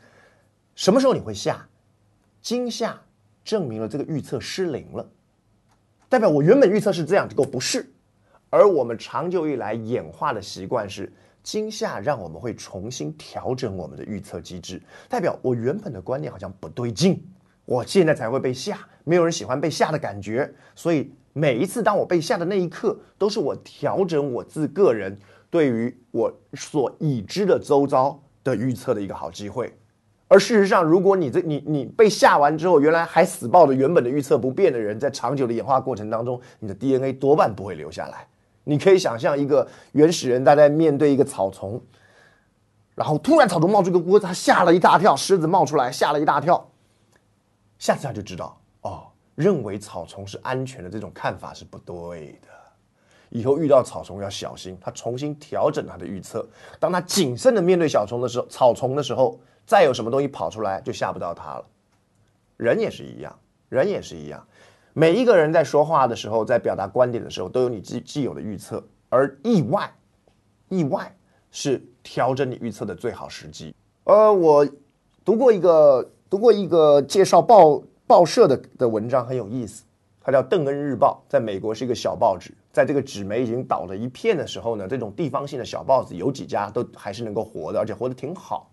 [0.76, 1.66] 什么时候你会吓？
[2.42, 2.98] 惊吓
[3.44, 5.10] 证明了这个预测失灵了，
[6.08, 7.86] 代表我原本预测是这样，结果不是。
[8.50, 11.12] 而我们长久以来演化的习惯是
[11.44, 17.22] 惊吓，让我们会重新调整我们的预测机制，代表我原本的观念好像不对劲。
[17.70, 25.16] 我现在才会被吓，没有人喜欢被吓的感觉，所以每一次当我被吓的那一刻，都是我调整我自个人
[25.52, 29.72] 对于我所已知的周遭的预测的一个好机会。
[30.28, 38.26] 而事实上，如果你这你你被吓完之后，原来还死抱着原本的预测不变的人，在长久的演化过程当中，你的 DNA 多半不会留下来。
[38.64, 41.80] 你可以想象一个原始人，他在面对一个草丛，
[42.96, 46.68] 然后突然草丛冒出一个锅，他吓了一大跳，狮子冒出来，吓了一大跳。
[47.80, 52.48] 下次他就知道哦，认为草丛是安全的这种看法是不对的，
[53.30, 54.78] 以后遇到草丛要小心。
[54.82, 56.48] 他重新调整他的预测。
[56.78, 61.66] 当他谨慎的面对小虫的时候，草丛的时候，再有什么东西跑出来，就吓不到他了。
[62.58, 63.40] 人也是一样，
[63.70, 64.46] 人也是一样。
[64.92, 69.90] 每一个人在说话的时候，在表达观点的时候，都有你既既有的预测，而意外，
[70.68, 71.16] 意外
[71.50, 73.74] 是调整你预测的最好时机。
[74.04, 74.68] 呃，我
[75.24, 79.84] 读过一个读过一个介绍报报社的的文章，很有意思。
[80.22, 82.54] 它叫《邓恩日报》，在美国是一个小报纸。
[82.72, 88.72] 在这个纸媒已经倒了一片的时候呢，这种地方性的小报子有几家都还是能够活的，而且活得挺好。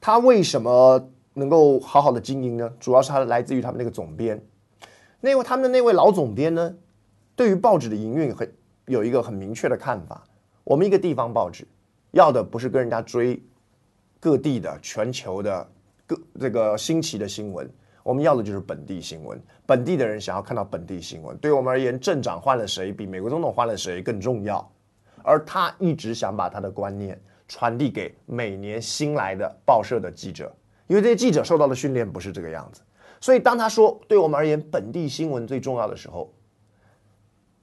[0.00, 2.72] 它为什么能够好好的经营呢？
[2.80, 4.42] 主要是它来自于他们那个总编。
[5.20, 6.74] 那位他们的那位老总编呢，
[7.36, 8.50] 对于报纸的营运很
[8.86, 10.24] 有一个很明确的看法。
[10.64, 11.68] 我们一个地方报纸
[12.12, 13.42] 要的不是跟人家追
[14.18, 15.68] 各地的、全球的
[16.10, 17.70] 各这个新奇的新闻，
[18.02, 19.40] 我们要的就是本地新闻。
[19.64, 21.36] 本地的人想要看到本地新闻。
[21.36, 24.68] 对我们而言，镇长换了谁比美国总统换了谁更重要。
[25.22, 30.52] 而他一直想把他的观念传递给每年新来的报社的记者，
[30.88, 32.80] 因为这些记者受到的训练不是这个样子。
[33.20, 36.32] 所以，当他说“对我们而言，本地新闻最重要的时候”，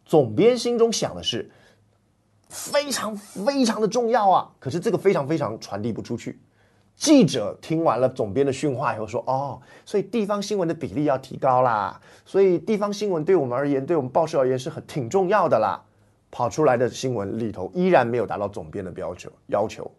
[0.06, 1.50] 总编心中想的是
[2.48, 4.50] 非常非常的重要啊。
[4.60, 6.40] 可是这个非常非常传递不出去。
[6.98, 12.02] 记者听完了总编的训话以后说：“哦，所以地方新闻的比例要提高啦。
[12.26, 15.82] 所以地方新闻对我们而言，对我们报社而言是很挺重要的啦。”
[16.30, 19.90] 跑出来的新闻里头依然没有达到总编的要求要求，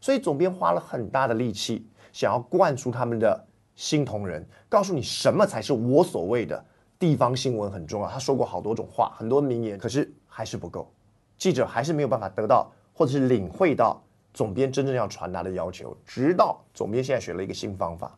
[0.00, 3.46] 所以总编花了很大的力气，想要灌输他们的。
[3.74, 6.62] 新同仁告诉你什么才是我所谓的
[6.98, 8.06] 地方新闻很重要。
[8.06, 10.92] 他说过好多种话，很多名言，可是还是不够。
[11.38, 14.00] 记者还是没有办法得到或者是领会到
[14.32, 15.96] 总编真正要传达的要求。
[16.06, 18.16] 直到总编现在学了一个新方法，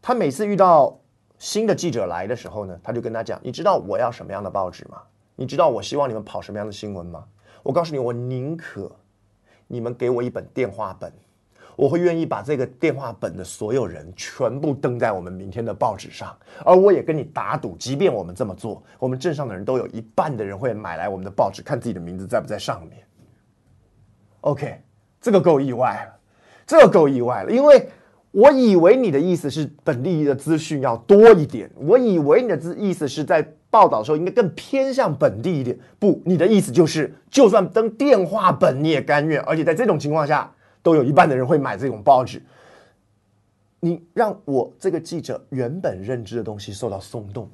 [0.00, 0.98] 他每次遇到
[1.38, 5.02] 新的记者来的时候呢，他就跟他讲：“你知道我要什么样的报纸吗？
[5.36, 7.24] 你知道我希望你们跑什么样的新闻吗？
[7.62, 8.90] 我告诉你，我宁可
[9.66, 11.12] 你们给我一本电话本。”
[11.76, 23.04] 我会愿意把这个电话本的所有人全部登在我们明天的报纸上，而我也跟你打赌，即便我们这么做，我们镇上的人都有一半的人会买来我们的报纸，看自己的名字在不在上面。
[24.42, 24.83] OK，
[25.24, 26.20] 这个够意外了，
[26.66, 27.88] 这个够意外了，因为
[28.30, 35.78] 我以为你的意思是本地的资讯要多一点，我以为你的资意思是在报道的时候应该更偏向本地一点。
[35.98, 40.52] 不，你的意思就是，就算登电话本你也甘愿，而且在这种情况下。
[40.84, 42.42] 都有一半的人会买这种报纸，
[43.80, 47.48] 你让我这个记者原本认知的东西受到松动，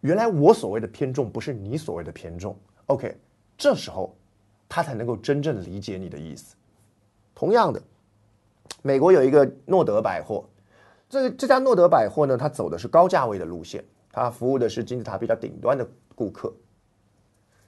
[0.00, 3.16] 原来我所谓的偏重不是你所谓的偏重，OK，
[3.56, 4.16] 这时候
[4.68, 6.56] 他才能够真正理解你的意思。
[7.40, 7.82] 同样的，
[8.82, 10.44] 美国有一个诺德百货，
[11.08, 16.52] 这个这家诺德百货呢，它走的是高价位的路线，它服务的是金字塔比较顶端的顾客，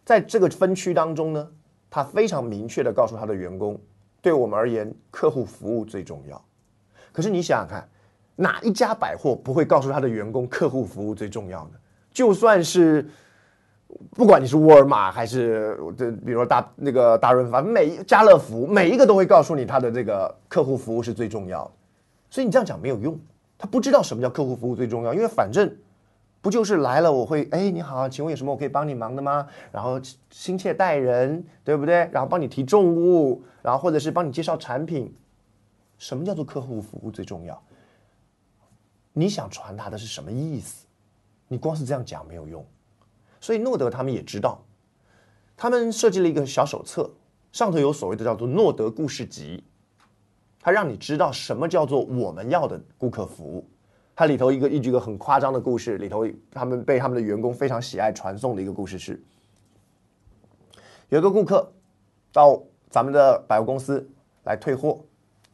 [0.05, 1.49] 在这个分区当中呢，
[1.89, 3.81] 他非常明确的告诉他的员工。
[4.21, 6.45] 对我们而言，客户服务最重要。
[7.11, 7.89] 可是你想想看，
[8.37, 11.79] 哪一家百货不会告诉他的员工客户服务最重要呢？
[12.13, 13.09] 就算是
[14.11, 21.71] 不管你是沃尔玛还是这，比如说大那个大润发，每家乐福，每一个都会告诉你他的这个客户服务是最重要的。
[22.31, 23.19] 所以你这样讲没有用，
[23.59, 25.75] 他不知道什么叫客户服务最重要，因为反正。
[26.41, 27.13] 不就是来了？
[27.13, 29.47] 我会哎，你好，请问有什么我可以帮你忙的吗？
[29.71, 32.11] 然后亲切待人，对不对？
[32.11, 35.15] 然后帮你提重物，然后或者是帮你介绍产品。
[35.99, 37.63] 什么叫做客户服务最重要？
[39.13, 40.85] 你想传达的是什么意思？
[41.47, 42.67] 你光是这样讲没有用。
[43.43, 44.65] 所以诺德他们也知道，
[45.57, 47.11] 他们设计了一个小手册，
[47.51, 49.65] 上头有所谓的叫做诺德故事集，
[50.61, 53.69] 它让你知道什么叫做我们要的顾客服务。
[54.15, 59.21] 它里头一个一句个很夸张的故事，里头他们被他们的员工非常喜爱传颂的一个故事是，
[61.09, 61.69] 有一个顾客
[62.31, 64.09] 到咱们的百货公司
[64.45, 65.05] 来退货，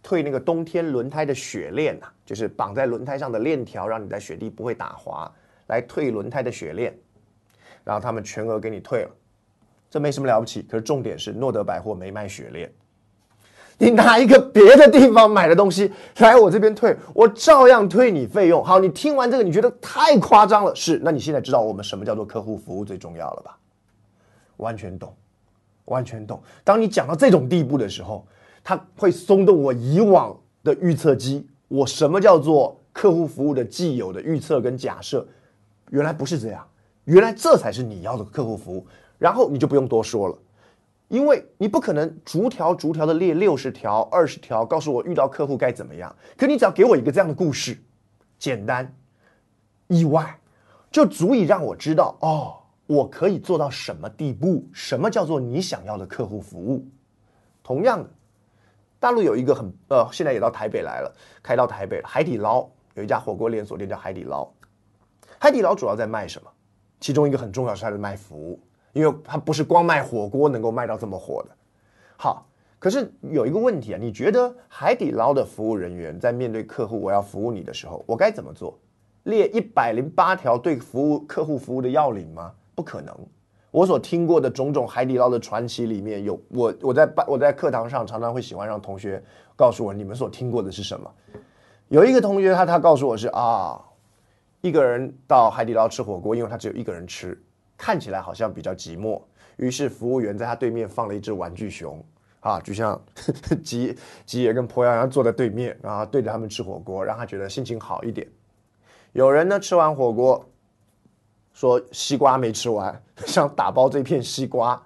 [0.03, 5.33] 退那个冬天轮胎的雪链呐，就是绑在轮胎上的链条，让你在雪地不会打滑，
[5.69, 6.95] 来退轮胎的雪链，
[7.89, 9.11] 然后他们全额给你退了，
[9.89, 12.71] 这没什么了不起，可是重点是诺德百货没卖雪链。
[13.79, 18.63] 你拿一个别的地方买的东西来我这边退，我照样退你费用。
[18.63, 20.75] 好，你听完这个，你觉得太夸张了？
[20.75, 23.59] 是，那你现在知道我们什么叫做客户服务最重要了吧？
[24.59, 25.17] 完全懂，
[25.87, 26.43] 完全懂。
[26.65, 28.27] 当你讲到这种地步的时候，
[28.63, 31.49] 他会松动我以往的预测机。
[31.69, 35.27] 我什么叫做客户服务的既有的预测跟假设？
[35.89, 36.69] 原来不是这样，
[37.09, 38.87] 原来这才是你要的客户服务。
[39.19, 40.39] 然后你就不用多说了。
[41.09, 46.15] 因为你不可能逐条逐条的列六十条、二十条，告诉我遇到客户该怎么样。
[46.37, 47.83] 可你只要给我一个这样的故事，
[48.39, 48.95] 简单、
[49.87, 50.39] 意外，
[50.91, 54.69] 就足以让我知道哦，我可以做到什么地步？
[54.71, 56.87] 什么叫做你想要的客户服务？
[57.63, 58.11] 同样的，
[59.01, 61.11] 大陆有一个很呃，现在也到台北来了，
[61.43, 62.07] 开到台北了。
[62.07, 64.47] 海底捞有一家火锅连锁店叫海底捞，
[65.41, 66.51] 海底捞主要在卖什么？
[67.01, 68.61] 其中一个很重要是它的卖服务，
[68.93, 71.51] 因为它不是光卖火锅能够卖到这么火的。
[72.17, 72.47] 好，
[72.79, 78.79] 可是有一个问题啊，你觉得海底捞的服务人员在面对客户我要服务你的时候，我该怎么做？
[79.25, 82.53] 列一百零八条对服务客户服务的要领吗？
[82.75, 83.15] 不可能。
[83.71, 89.23] 我所听过的种种海底捞的传奇里面有我我在班我在课堂上常常会喜欢让同学
[89.55, 91.11] 告诉我你们所听过的是什么。
[91.89, 93.79] 有一个同学他他告诉我是啊，
[94.61, 97.41] 一个人到海底捞吃火锅，因为他只有一个人吃，
[97.77, 99.23] 看起来好像比较寂寞。
[99.57, 102.05] 于是服务员在他对面放了一只玩具熊
[102.41, 103.01] 啊，就像
[103.65, 108.27] 吉吉野跟婆洋洋坐在对面然后，对着他们吃火锅，让他觉得心情好一点。
[109.13, 110.49] 有人呢吃完火锅，
[111.53, 114.81] 说西瓜没吃完， 想打包这片西瓜，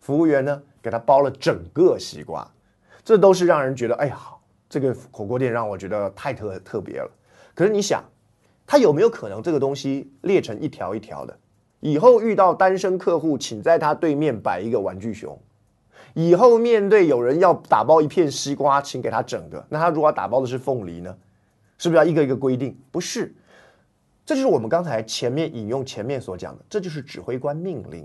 [0.00, 2.48] 服务员呢给他包了整个西瓜，
[3.04, 4.18] 这都是让人觉得哎呀，
[4.68, 7.10] 这个火锅店让我觉得太特特别了。
[7.54, 8.02] 可是你想，
[8.66, 11.38] 他有没有可能这个东西列成一条一条的？
[11.80, 15.38] 以后遇到单身客户，请在他对面摆一个玩具熊；
[16.14, 19.64] 以后面对有人要打包一片西瓜，请给他整个。
[19.68, 21.16] 那他如果打包的是凤梨呢？
[21.78, 22.76] 是不是要一个一个规定？
[22.90, 23.34] 不是。
[24.24, 28.04] 这就是我们刚才前面引用前面所讲的，这就是指挥官命令。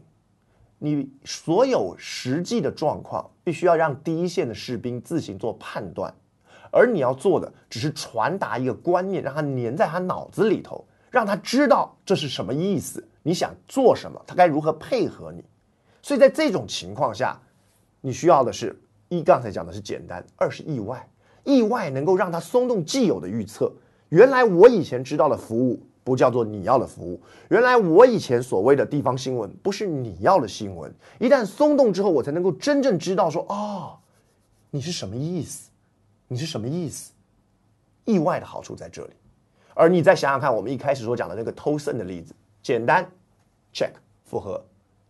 [0.77, 6.13] 你所有实际的状况，必须要让第一线的士兵自行做判断，
[6.71, 15.43] 而你要做的只是传达一个观念，让他粘在他脑子里头，让他知道这是什么意思，你想做什么，他该如何配合你。
[16.01, 17.39] 所以在这种情况下，
[18.01, 18.75] 你需要的是
[19.09, 21.07] 一刚才讲的是简单，二是意外，
[21.43, 23.71] 意外能够让他松动既有的预测。
[24.09, 25.81] 原来我以前知道的服务。
[26.03, 27.21] 不叫做你要的服务。
[27.49, 30.91] 原来我以前所谓的地方新闻，不是你要的新闻。
[31.19, 33.99] 一旦松动之后，我才能够真正知道说，哦，
[34.71, 35.69] 你是什么意思？
[36.31, 37.11] 你是什么意思？
[38.05, 39.13] 意外的好处在这里。
[39.73, 43.05] 而你再想想看，我们一开始所讲的那个偷肾的例子，简单
[43.73, 43.91] ，check
[44.23, 44.63] 符合，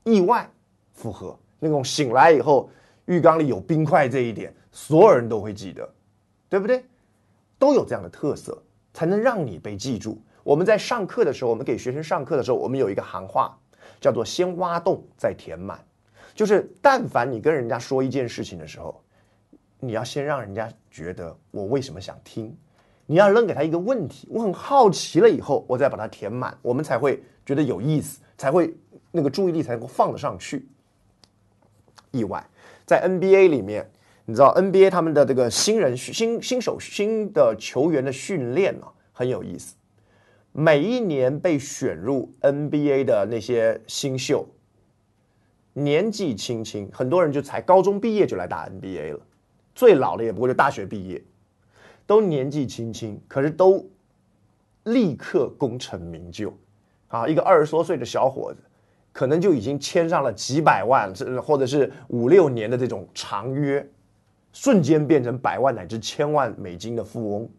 [0.04, 0.50] 意外
[0.94, 2.68] 符合，那种醒来以后
[3.06, 5.88] 浴缸里有冰块这一点，所有人都会记得，
[6.50, 6.84] 对不对？
[7.60, 8.60] 都有这样的特色，
[8.92, 10.20] 才能让你被记住。
[10.42, 13.56] 我们在上课的时候，我们给学生上课的时候，我们有一个行话，
[14.00, 15.80] 叫做“先挖洞再填满”。
[16.34, 19.01] 就是但凡你跟人家说一件事情的时候，
[19.82, 22.56] 你要先让人家觉得我为什么想听，
[23.08, 28.74] 你要扔给他一个问题，我很好奇了以后，我再把它填满，我们才会觉得有意思，才会
[29.12, 30.68] 那个注意力才能够放得上去。
[32.12, 32.46] 意外，
[32.86, 33.90] 在 NBA 里面，
[34.26, 39.76] 你知道 NBA 他们的这个新人新新手新的球员的训练呢，很有意思。
[40.52, 44.46] 每一年被选入 NBA 的那些新秀，
[45.74, 49.20] 年纪轻轻，很多人就才高中毕业就来打 NBA 了，
[49.74, 51.24] 最老的也不过就大学毕业，
[52.06, 53.86] 都年纪轻轻，可是都
[54.84, 56.54] 立刻功成名就，
[57.08, 58.60] 啊，一个二十多岁的小伙子，
[59.12, 63.88] 可能就已经签上了几百万，或者是五六年的这种长约，
[64.52, 67.50] 瞬间变成百万乃至千万美金的富翁。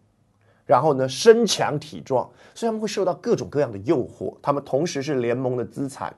[0.65, 4.35] 然后呢，身强体壮，所以他们会受到各种各样的诱惑。
[4.41, 6.15] 他们同时是联盟的资产，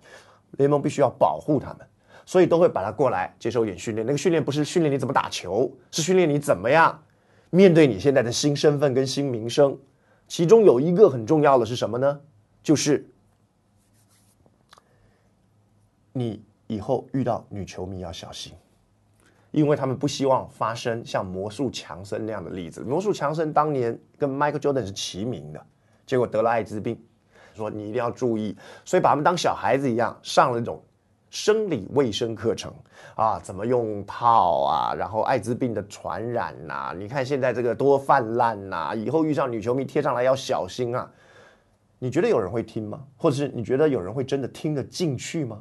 [0.53, 1.87] 联盟必须要保护他们，
[2.27, 4.07] 所以都会把他过来接受一点训练。
[4.07, 7.03] 那个训练不是训练你怎么打球，是训练你怎么样
[7.51, 9.79] 面对你现在的新身份跟新名声。
[10.27, 12.21] 其中有一个很重要的是什么呢？
[12.63, 13.07] 就是
[16.13, 18.53] 你以后遇到女球迷要小心。
[19.51, 22.81] 因为他们不希望发生像魔术强森那样的例子。
[22.81, 25.67] 魔术强森当年跟 Michael Jordan 是齐名的，
[26.05, 27.01] 结果得了艾滋病，
[27.55, 30.83] 说你一定要注意，所以把他们当小孩子一样上了那种
[31.35, 32.73] 生理卫生课程
[33.17, 41.11] 啊，怎么用套啊，然后艾滋病的传染呐，你看现在这个多泛滥呐，以后遇上女球迷贴上来要小心啊。
[41.99, 43.05] 你觉得有人会听吗？
[43.17, 45.61] 或者是你觉得有人会真的听得进去吗？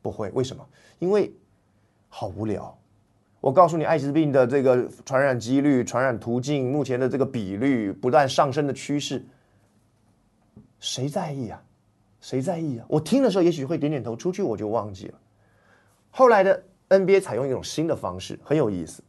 [0.00, 0.64] 不会，为什么？
[1.00, 1.34] 因为
[2.08, 2.78] 好无聊。
[3.40, 9.26] 我告诉你，艾滋病的这个传染几率、传染途径，目前的这个比率不断上升的趋势，
[10.78, 11.60] 谁在意啊？
[12.24, 12.86] 谁在意啊？
[12.88, 15.18] 我听的时候也许会点点头，出去我就忘记了。
[16.10, 19.04] 后来的 NBA 采用一种新的方式，很有意思。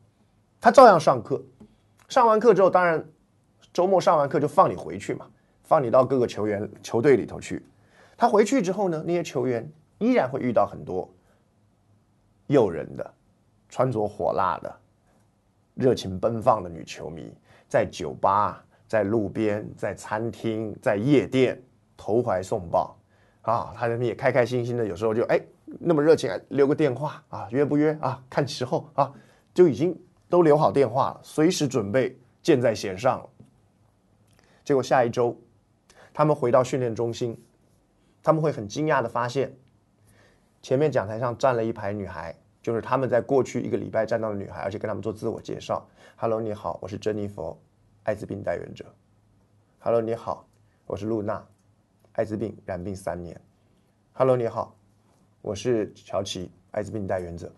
[0.59, 1.41] 他照样上课，
[2.09, 3.01] 上完课之后，当然
[3.71, 5.25] 周末上完课就放你回去嘛，
[5.63, 7.65] 放你到各个球员球队里头去。
[8.17, 11.09] 他回去之后呢，那些球员依然会遇到很多
[12.47, 13.13] 诱人的。
[13.67, 14.73] 穿着火辣的、
[15.73, 17.33] 热情奔放的女球迷，
[17.67, 21.61] 在酒吧、在路边、在餐厅、在夜店
[21.97, 22.95] 投怀送抱，
[23.45, 25.39] 啊，他们也开开心心的，有时候就哎
[25.79, 28.21] 那么热情，留个电话啊，约不约啊？
[28.29, 29.13] 看时候啊，
[29.53, 29.95] 就已经
[30.29, 33.29] 都留好电话了，随时准备箭在弦上了。
[34.63, 35.39] 结果下一周，
[36.11, 37.39] 他们回到训练中心，
[38.23, 39.55] 他们会很惊讶的发现，
[40.63, 47.55] 前面讲台上站了一排女孩，就是他们在过去一个礼拜站到的女孩，而且跟他们做自我介绍：“Hello，你好，我是珍妮佛，
[48.05, 48.83] 艾滋病代言者。
[49.77, 50.47] ”“Hello，你好，
[50.87, 51.45] 我是露娜。”
[52.15, 53.37] 艾滋病染病三年
[54.13, 54.73] ，Hello，你好，
[55.41, 57.51] 我是乔琪，艾滋病代言者。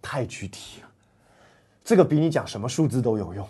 [0.00, 0.88] 太具体了，
[1.82, 3.44] 这个比你讲什么数字都有用，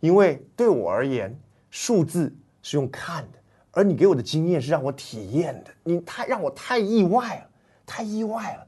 [0.00, 1.34] 因为对我而言，
[1.70, 2.30] 数字
[2.60, 3.38] 是用看的，
[3.70, 5.70] 而你给我的经验是让我体验的。
[5.82, 7.50] 你太让我太意外了，
[7.86, 8.66] 太意外了。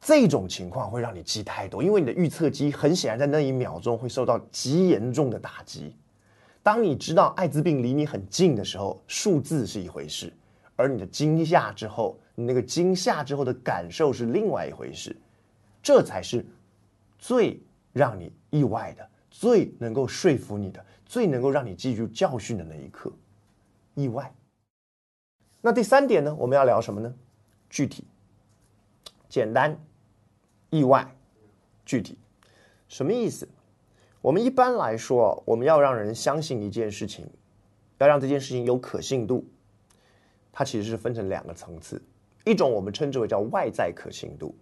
[0.00, 5.94] 这种情况会让你记太多，因为你的预测机很显然在那一秒钟会受到极严重的打击。
[6.64, 10.30] 当你知道艾滋病离你很近的时候，数字是一回事；
[10.76, 15.14] 而你的惊吓之后，你那个惊吓之后的感受是另外一回事。
[15.82, 16.42] 这才是
[17.18, 17.62] 最
[17.92, 23.12] 让你意外的、最能够说服你的、最能够让你记住教训的那一刻。
[23.94, 24.34] 意外。
[25.60, 26.34] 那第三点呢？
[26.34, 27.14] 我们要聊什么呢？
[27.68, 28.04] 具体、
[29.28, 29.78] 简单、
[30.70, 31.14] 意外、
[31.84, 32.16] 具体，
[32.88, 33.46] 什么意思？
[34.24, 37.28] 我们一般来说，我们要让人相信一件事情，
[37.98, 39.44] 要让这件事情有可信度，
[40.50, 42.02] 它其实是分成两个层次。
[42.46, 44.56] 一种我们称之为叫外在可信度。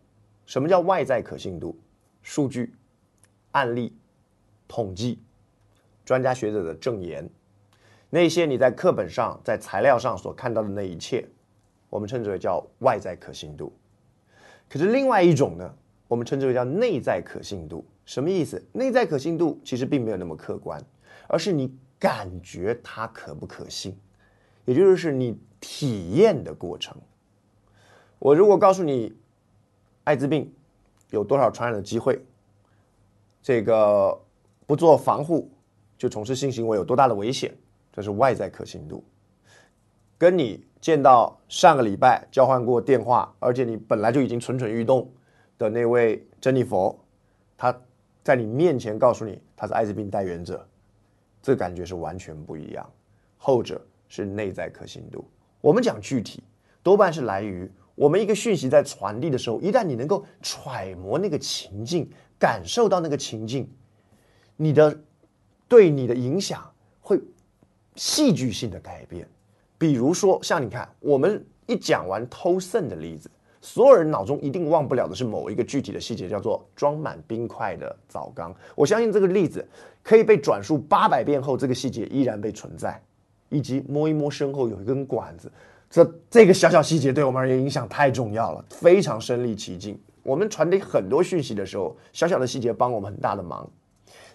[0.47, 1.79] 什么叫外在可信度？
[2.23, 2.75] 数据、
[3.53, 3.97] 案例、
[4.67, 5.23] 统计、
[6.05, 7.31] 专家学者的证言，
[8.11, 11.25] 那些你在课本上、在材料上所看到的那一切，
[11.89, 13.73] 我们称之为叫外在可信度。
[14.69, 15.73] 可是另外一种呢，
[16.09, 17.85] 我们称之为叫内在可信度。
[18.05, 18.63] 什么意思？
[18.73, 20.83] 内在可信度其实并没有那么客观，
[21.29, 23.97] 而是你感觉它可不可信，
[24.65, 26.97] 也就是你体验的过程。
[28.19, 29.17] 我如果告诉你，
[30.05, 30.53] 艾滋病
[31.11, 32.21] 有多少传染的机会，
[33.41, 34.21] 这个
[34.67, 35.49] 不做防护
[35.97, 37.55] 就从事性行为有多大的危险，
[37.93, 39.05] 这是外在可信度。
[40.19, 45.09] 跟你见到上个礼拜交换过电话，而且你本来就已经蠢蠢欲动
[45.57, 46.99] 的那位珍妮佛，
[47.57, 47.81] 他。
[48.23, 50.67] 在你面前告诉你他是艾滋病代言者，
[51.43, 52.89] 这感觉是完全不一样。
[53.37, 55.25] 后者是内在可信度。
[55.61, 56.43] 我们讲具体，
[56.83, 62.09] 多半是来于我们一个讯息在传递的时候，一旦你能够揣摩那个情境，
[62.39, 63.69] 感受到那个情境，
[64.57, 64.97] 你的
[65.67, 67.21] 对你的影响会
[67.97, 69.29] 戏剧性的改变。
[69.77, 73.29] 比如说，像你看，我们一讲完偷肾的例子。
[73.63, 78.55] 所有人脑中一定忘不了的是某一个具体的细节，叫做装满冰块的澡缸。
[78.75, 79.67] 我相信这个例子
[80.03, 83.03] 可以被转述八百遍后，这个细节依然被存在。
[83.55, 85.53] 以及摸一摸身后有一根管子，
[85.91, 90.01] 这这个小小细节对我们而言影响太重要了，非常身临其境。
[90.23, 93.71] 我们传递很多讯息的时候，小小的细节帮我们很大的忙。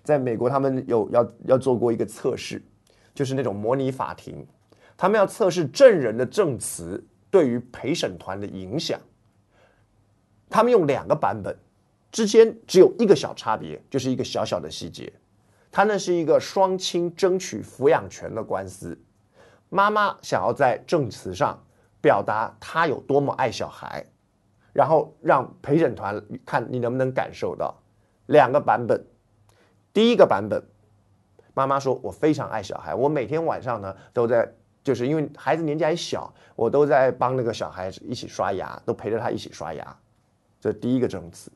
[0.04, 2.62] 在美国，他们有要要做过一个测试，
[3.16, 4.46] 就是那种模拟法庭，
[4.96, 9.00] 他们要测试证人的证词对于陪审团的影响。
[10.50, 11.56] 他们用两个版本，
[12.12, 15.12] 之间只有一个小差别，就是一个小小的细节。
[15.72, 18.98] 他那是一个双亲争取抚养权的官司，
[19.70, 21.62] 妈妈想要在证词上
[22.02, 24.06] 表达她有多么爱小孩，
[24.72, 27.78] 然后让陪审团看你能不能感受到。
[28.28, 29.06] 两个版本，
[29.94, 30.64] 第一个版本，
[31.54, 34.52] 妈妈说：“我非常爱小孩，我每天晚上呢都在，
[34.84, 39.98] 就是因为孩子年纪还小，我都在帮那个小孩子一起刷牙，都陪着他一起刷牙。”
[40.60, 41.52] 这第一个证词，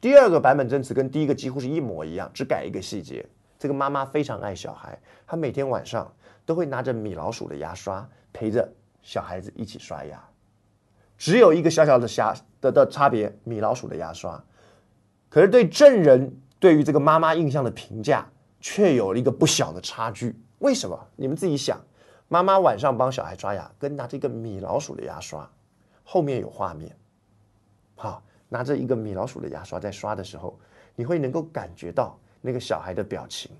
[0.00, 3.24] 第二个版本证词跟第一个几乎是一模一样，只改一个细节。
[3.58, 6.12] 这个妈妈非常爱小孩，她每天晚上
[6.44, 8.70] 都会拿着米老鼠的牙刷陪着
[9.02, 10.22] 小孩子一起刷牙。
[11.16, 14.44] 只有一个小小的瑕的的差别，米老鼠的牙刷。
[15.30, 18.28] 可是对证人对于这个妈妈印象的评价
[18.60, 20.38] 却有了一个不小的差距。
[20.58, 21.08] 为什么？
[21.16, 21.80] 你们自己想，
[22.28, 25.48] 妈妈晚上帮小孩刷牙，跟拿着一个米老鼠的牙刷，
[26.02, 26.94] 后面有画面。
[28.08, 30.58] 啊，拿着一个米老鼠的牙刷在刷的时候，
[30.94, 33.50] 你会能够感觉到那个小孩的表情，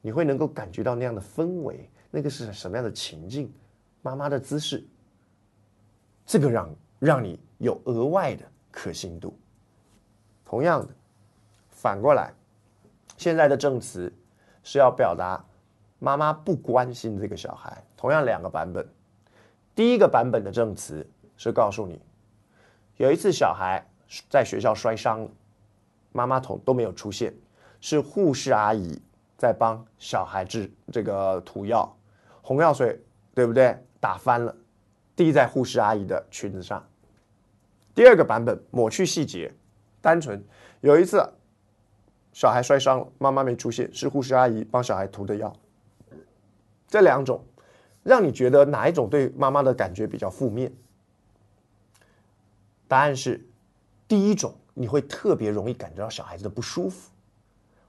[0.00, 3.52] 你会能够感觉到那样的氛围，那个是什么样的情境？
[4.00, 4.84] 妈妈的姿势，
[6.26, 9.38] 这个让让你有额外的可信度。
[10.44, 10.92] 同样的，
[11.68, 12.32] 反过来，
[13.16, 14.12] 现在的证词
[14.62, 15.44] 是要表达
[15.98, 17.84] 妈妈不关心这个小孩。
[17.96, 18.84] 同样两个版本，
[19.74, 22.00] 第一个版本的证词是告诉你。
[22.96, 23.84] 有一次，小孩
[24.28, 25.30] 在学校摔伤了，
[26.12, 27.34] 妈妈同都没有出现，
[27.80, 29.00] 是护士阿姨
[29.36, 31.96] 在帮小孩治这个涂药，
[32.42, 33.02] 红药水
[33.34, 33.76] 对不对？
[33.98, 34.54] 打翻了，
[35.14, 36.84] 滴在护士阿姨的裙子上。
[37.94, 39.52] 第二个版本抹去细节，
[40.00, 40.44] 单纯
[40.80, 41.24] 有一次
[42.32, 45.52] 小孩摔伤了，妈妈没出现，是护士阿姨帮小孩涂的药。
[46.88, 47.44] 这两种，
[48.02, 50.72] 让你觉得哪一种对妈妈的感觉比较负面？
[52.92, 53.42] 答案是
[54.06, 57.10] 第一种，你会特别容易感觉到小孩子的不舒服。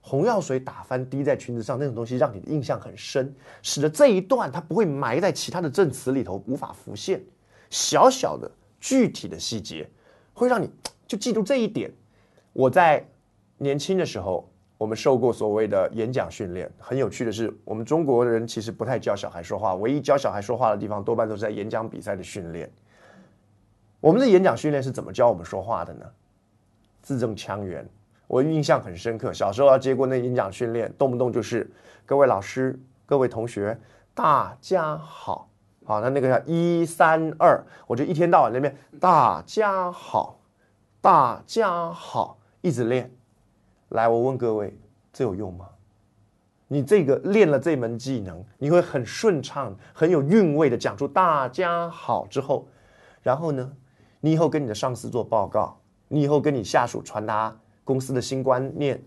[0.00, 7.22] 红药水打翻滴在裙子上那种东西，让你的印象很深，使得这一段它不会埋在其他的证词里头，无法浮现。
[7.68, 8.50] 小小的
[8.80, 9.86] 具体的细节，
[10.32, 10.70] 会让你
[11.06, 11.92] 就记住这一点。
[12.54, 13.06] 我在
[13.58, 16.72] 年轻的时候，我们受过所谓的演讲训练。
[16.78, 22.72] 很有趣的是，我们中国人其实不太教小孩说话，唯一教小孩说话的地方，多半都是在演讲比赛的训练。
[24.04, 26.04] 我们的演讲训练是怎么教我们说话的呢？
[27.00, 27.88] 字正腔圆。
[28.26, 31.70] 我印象很深刻，小时候要接过那演讲训练，动不动就是
[32.04, 33.80] 各位老师、各位同学，
[34.12, 35.48] 大家好，
[35.86, 40.38] 好，那那个叫一三二，我就一天到晚那边大家好，
[41.00, 43.10] 大家好，一直练。
[43.88, 44.78] 来，我问各位，
[45.14, 45.66] 这有用吗？
[46.68, 52.68] 你这个练了这门技能，你会很顺畅、很有韵味的讲出大家好之后，
[53.22, 53.72] 然后呢，
[54.24, 57.54] 你以后跟你的上司做报告，你以后跟你下属传达。
[57.84, 58.98] 公司的新观念，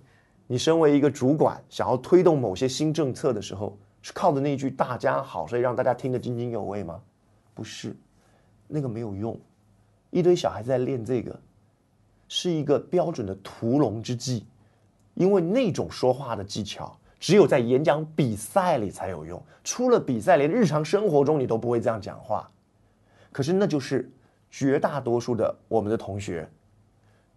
[0.45, 7.01] 你身为一个主管，想要推动某些新政策的时候，是靠的那句“大家好”，所以让大家听得津津有味吗？
[7.55, 7.97] 不是，
[8.67, 9.35] 那个没有用。
[10.11, 11.35] 一堆小孩子在练这个，
[12.27, 14.45] 是一个标准的屠龙之计，
[15.15, 19.41] 因为那种说话的技巧，只有在演讲比赛里才有用。
[19.63, 22.47] 出了比赛，连日常生活中你都不会这样讲话。
[23.31, 24.11] 可是那就是
[24.49, 26.49] 绝大多数的我们的同学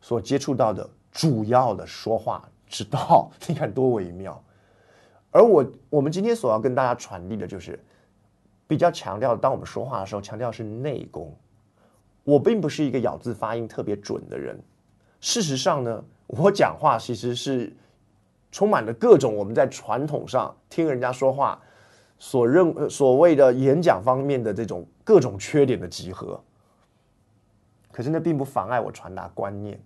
[0.01, 0.89] 所接触到的。
[1.13, 4.41] 主要的说话之道， 你看多微妙。
[5.33, 7.77] 而我我们今天所要跟大家传递的就是，
[8.69, 11.37] 比较强调，当我们说话的时候，强调是内功。
[12.23, 14.57] 我并不是一个咬字发音特别准的人，
[15.21, 17.75] 事实上呢，我讲话其实是
[18.53, 21.61] 充满了各种我们在传统上听人家说话
[22.21, 26.41] 所认所谓的演讲方面的这种各种缺点的集合。
[28.01, 29.79] 可是那并不妨碍我传达观念。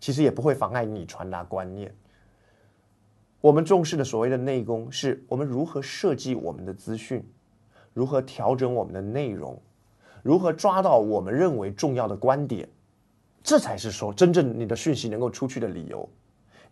[0.00, 1.94] 其实也不会妨碍你传达观念。
[3.40, 7.24] 我们重视的所谓的内功，是我们如何设计我们的资讯，
[7.94, 9.56] 如何调整我们的内容，
[10.24, 12.68] 如何抓到我们认为重要的观点，
[13.44, 16.08] 这才是说真正你的讯息能够出去的理由。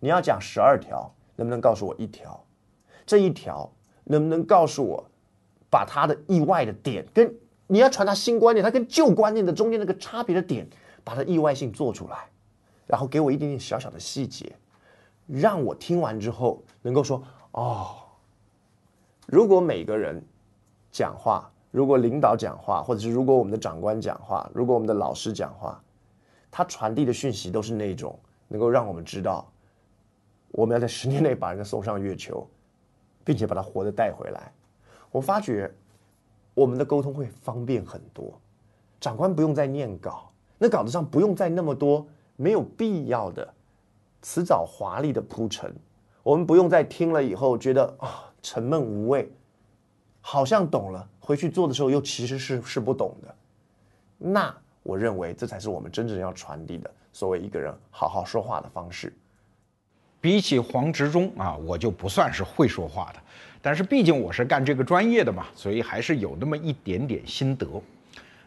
[0.00, 2.44] 你要讲十二条，能不能告诉我一条？
[3.06, 3.72] 这一条
[4.02, 5.08] 能不能告诉我，
[5.70, 7.32] 把它的意外的点跟
[7.70, 10.68] 你要传达新观念，它跟旧观念的中间那个差别的点，
[11.04, 12.28] 把它意外性做出来。
[12.84, 14.52] 然后给我一点点小小的细节，
[15.28, 17.94] 让我听完之后能够说哦。
[19.26, 20.20] 如果每个人
[20.90, 25.80] 讲话，如果领导讲话，或者是如果我们的长官讲话，如果我们的老师讲话，
[26.50, 28.18] 他传递的讯息都是那种
[28.48, 29.48] 能够让我们知道，
[30.50, 32.44] 我们要在十年内把人家送上月球，
[33.22, 34.52] 并且把他活着带回来。
[35.12, 35.72] 我发觉
[36.60, 38.38] 我们的沟通会方便很多，
[39.00, 42.06] 长官不用再念稿，那稿子上不用再那么多。
[42.36, 43.54] 没有必要的
[44.20, 45.74] 辞藻华丽的铺陈，
[46.22, 49.30] 我们不用再听了以后觉得啊沉闷无味，
[50.20, 53.34] 好像懂了，回去做的时候又其实是是不懂的。
[54.18, 59.14] 那我认为这才是我们真正要传递的，所谓一个人好好说话的方式。
[60.20, 63.18] 比起黄执中啊，我就不算是会说话的，
[63.62, 67.66] 但是毕竟我是干这个专业的嘛，所以还是有那么一点点心得。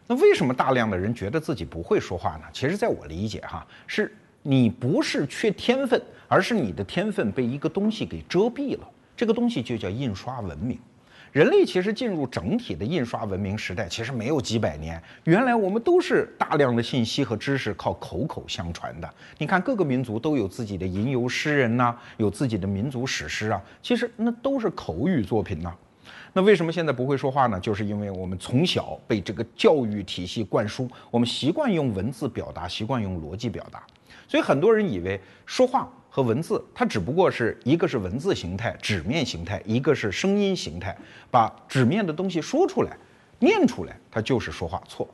[0.06, 2.42] 那为什么大量的人觉得自己不会说话呢？
[2.52, 8.90] 其实，在我理解，哈，是你不是缺天分，而是你的天分被一个东西给遮蔽了。
[9.16, 10.78] 这个东西就叫印刷文明。
[11.34, 15.02] 人类其实进入整体的印刷文明时代，其实没有几百年。
[15.24, 19.14] 原来我们都是大量的信息和知识靠口口相传的。
[19.36, 25.74] 你看，各个民族都有自己的吟游诗人呐，有自己的民族史诗啊，其实那都是口语作品呐。
[26.32, 27.58] 那为什么现在不会说话呢？
[27.58, 33.84] 就是因为我们从小被这个教育体系灌输，我们习惯用文字表达，习惯用逻辑表达，
[34.28, 40.96] 所以很多人以为说话和文字它只不过是一个是文字形态、纸面形态，一个是声音形态，
[41.28, 42.96] 把纸面的东西说出来、
[43.40, 45.08] 念出来，它就是说话错，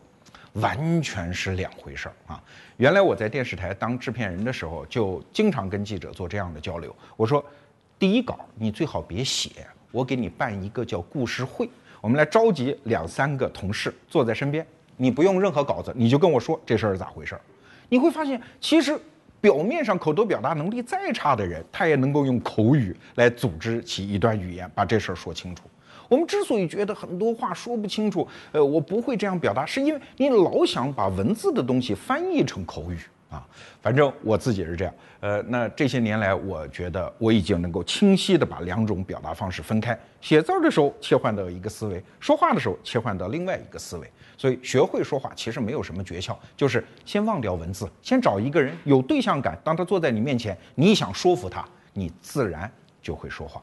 [0.53, 2.45] 完全是两回事儿啊！
[2.77, 7.43] 原来我在电视台当制片人的时候，就经常跟记者做这样的交流，我说，
[7.99, 9.67] 第一稿你最好别写。
[9.91, 11.67] 我给你办一个叫故事会，
[12.03, 14.67] 我们来召集两三个同事坐在身边，
[14.99, 17.41] 你不用任何稿子，你就跟我说这事儿是咋回事儿。
[17.89, 19.01] 你会发现，其实
[19.41, 25.65] 表面上口头表达能力再差的人，他也能够用口语来组织起一段语言，把这事儿说清楚。
[26.09, 32.99] 我们之所以觉得很多话说不清楚，呃，我不会这样表达，是因为你老想把文字的东西翻译成口语
[33.31, 33.47] 啊。
[33.81, 44.11] 反正我自己是这样，呃，那这些年来，我觉得我已经能够清晰的把两种表达方式分开：写字儿的时候切换到一个思维，说话的时候切换到另外一个思维。
[44.41, 51.63] 所以学会说话其实没有什么诀窍，就是先忘掉文字，先找一个人有对象感，当他坐在你面前，你想说服他，
[51.93, 52.73] 你自然
[53.03, 53.63] 就会说话。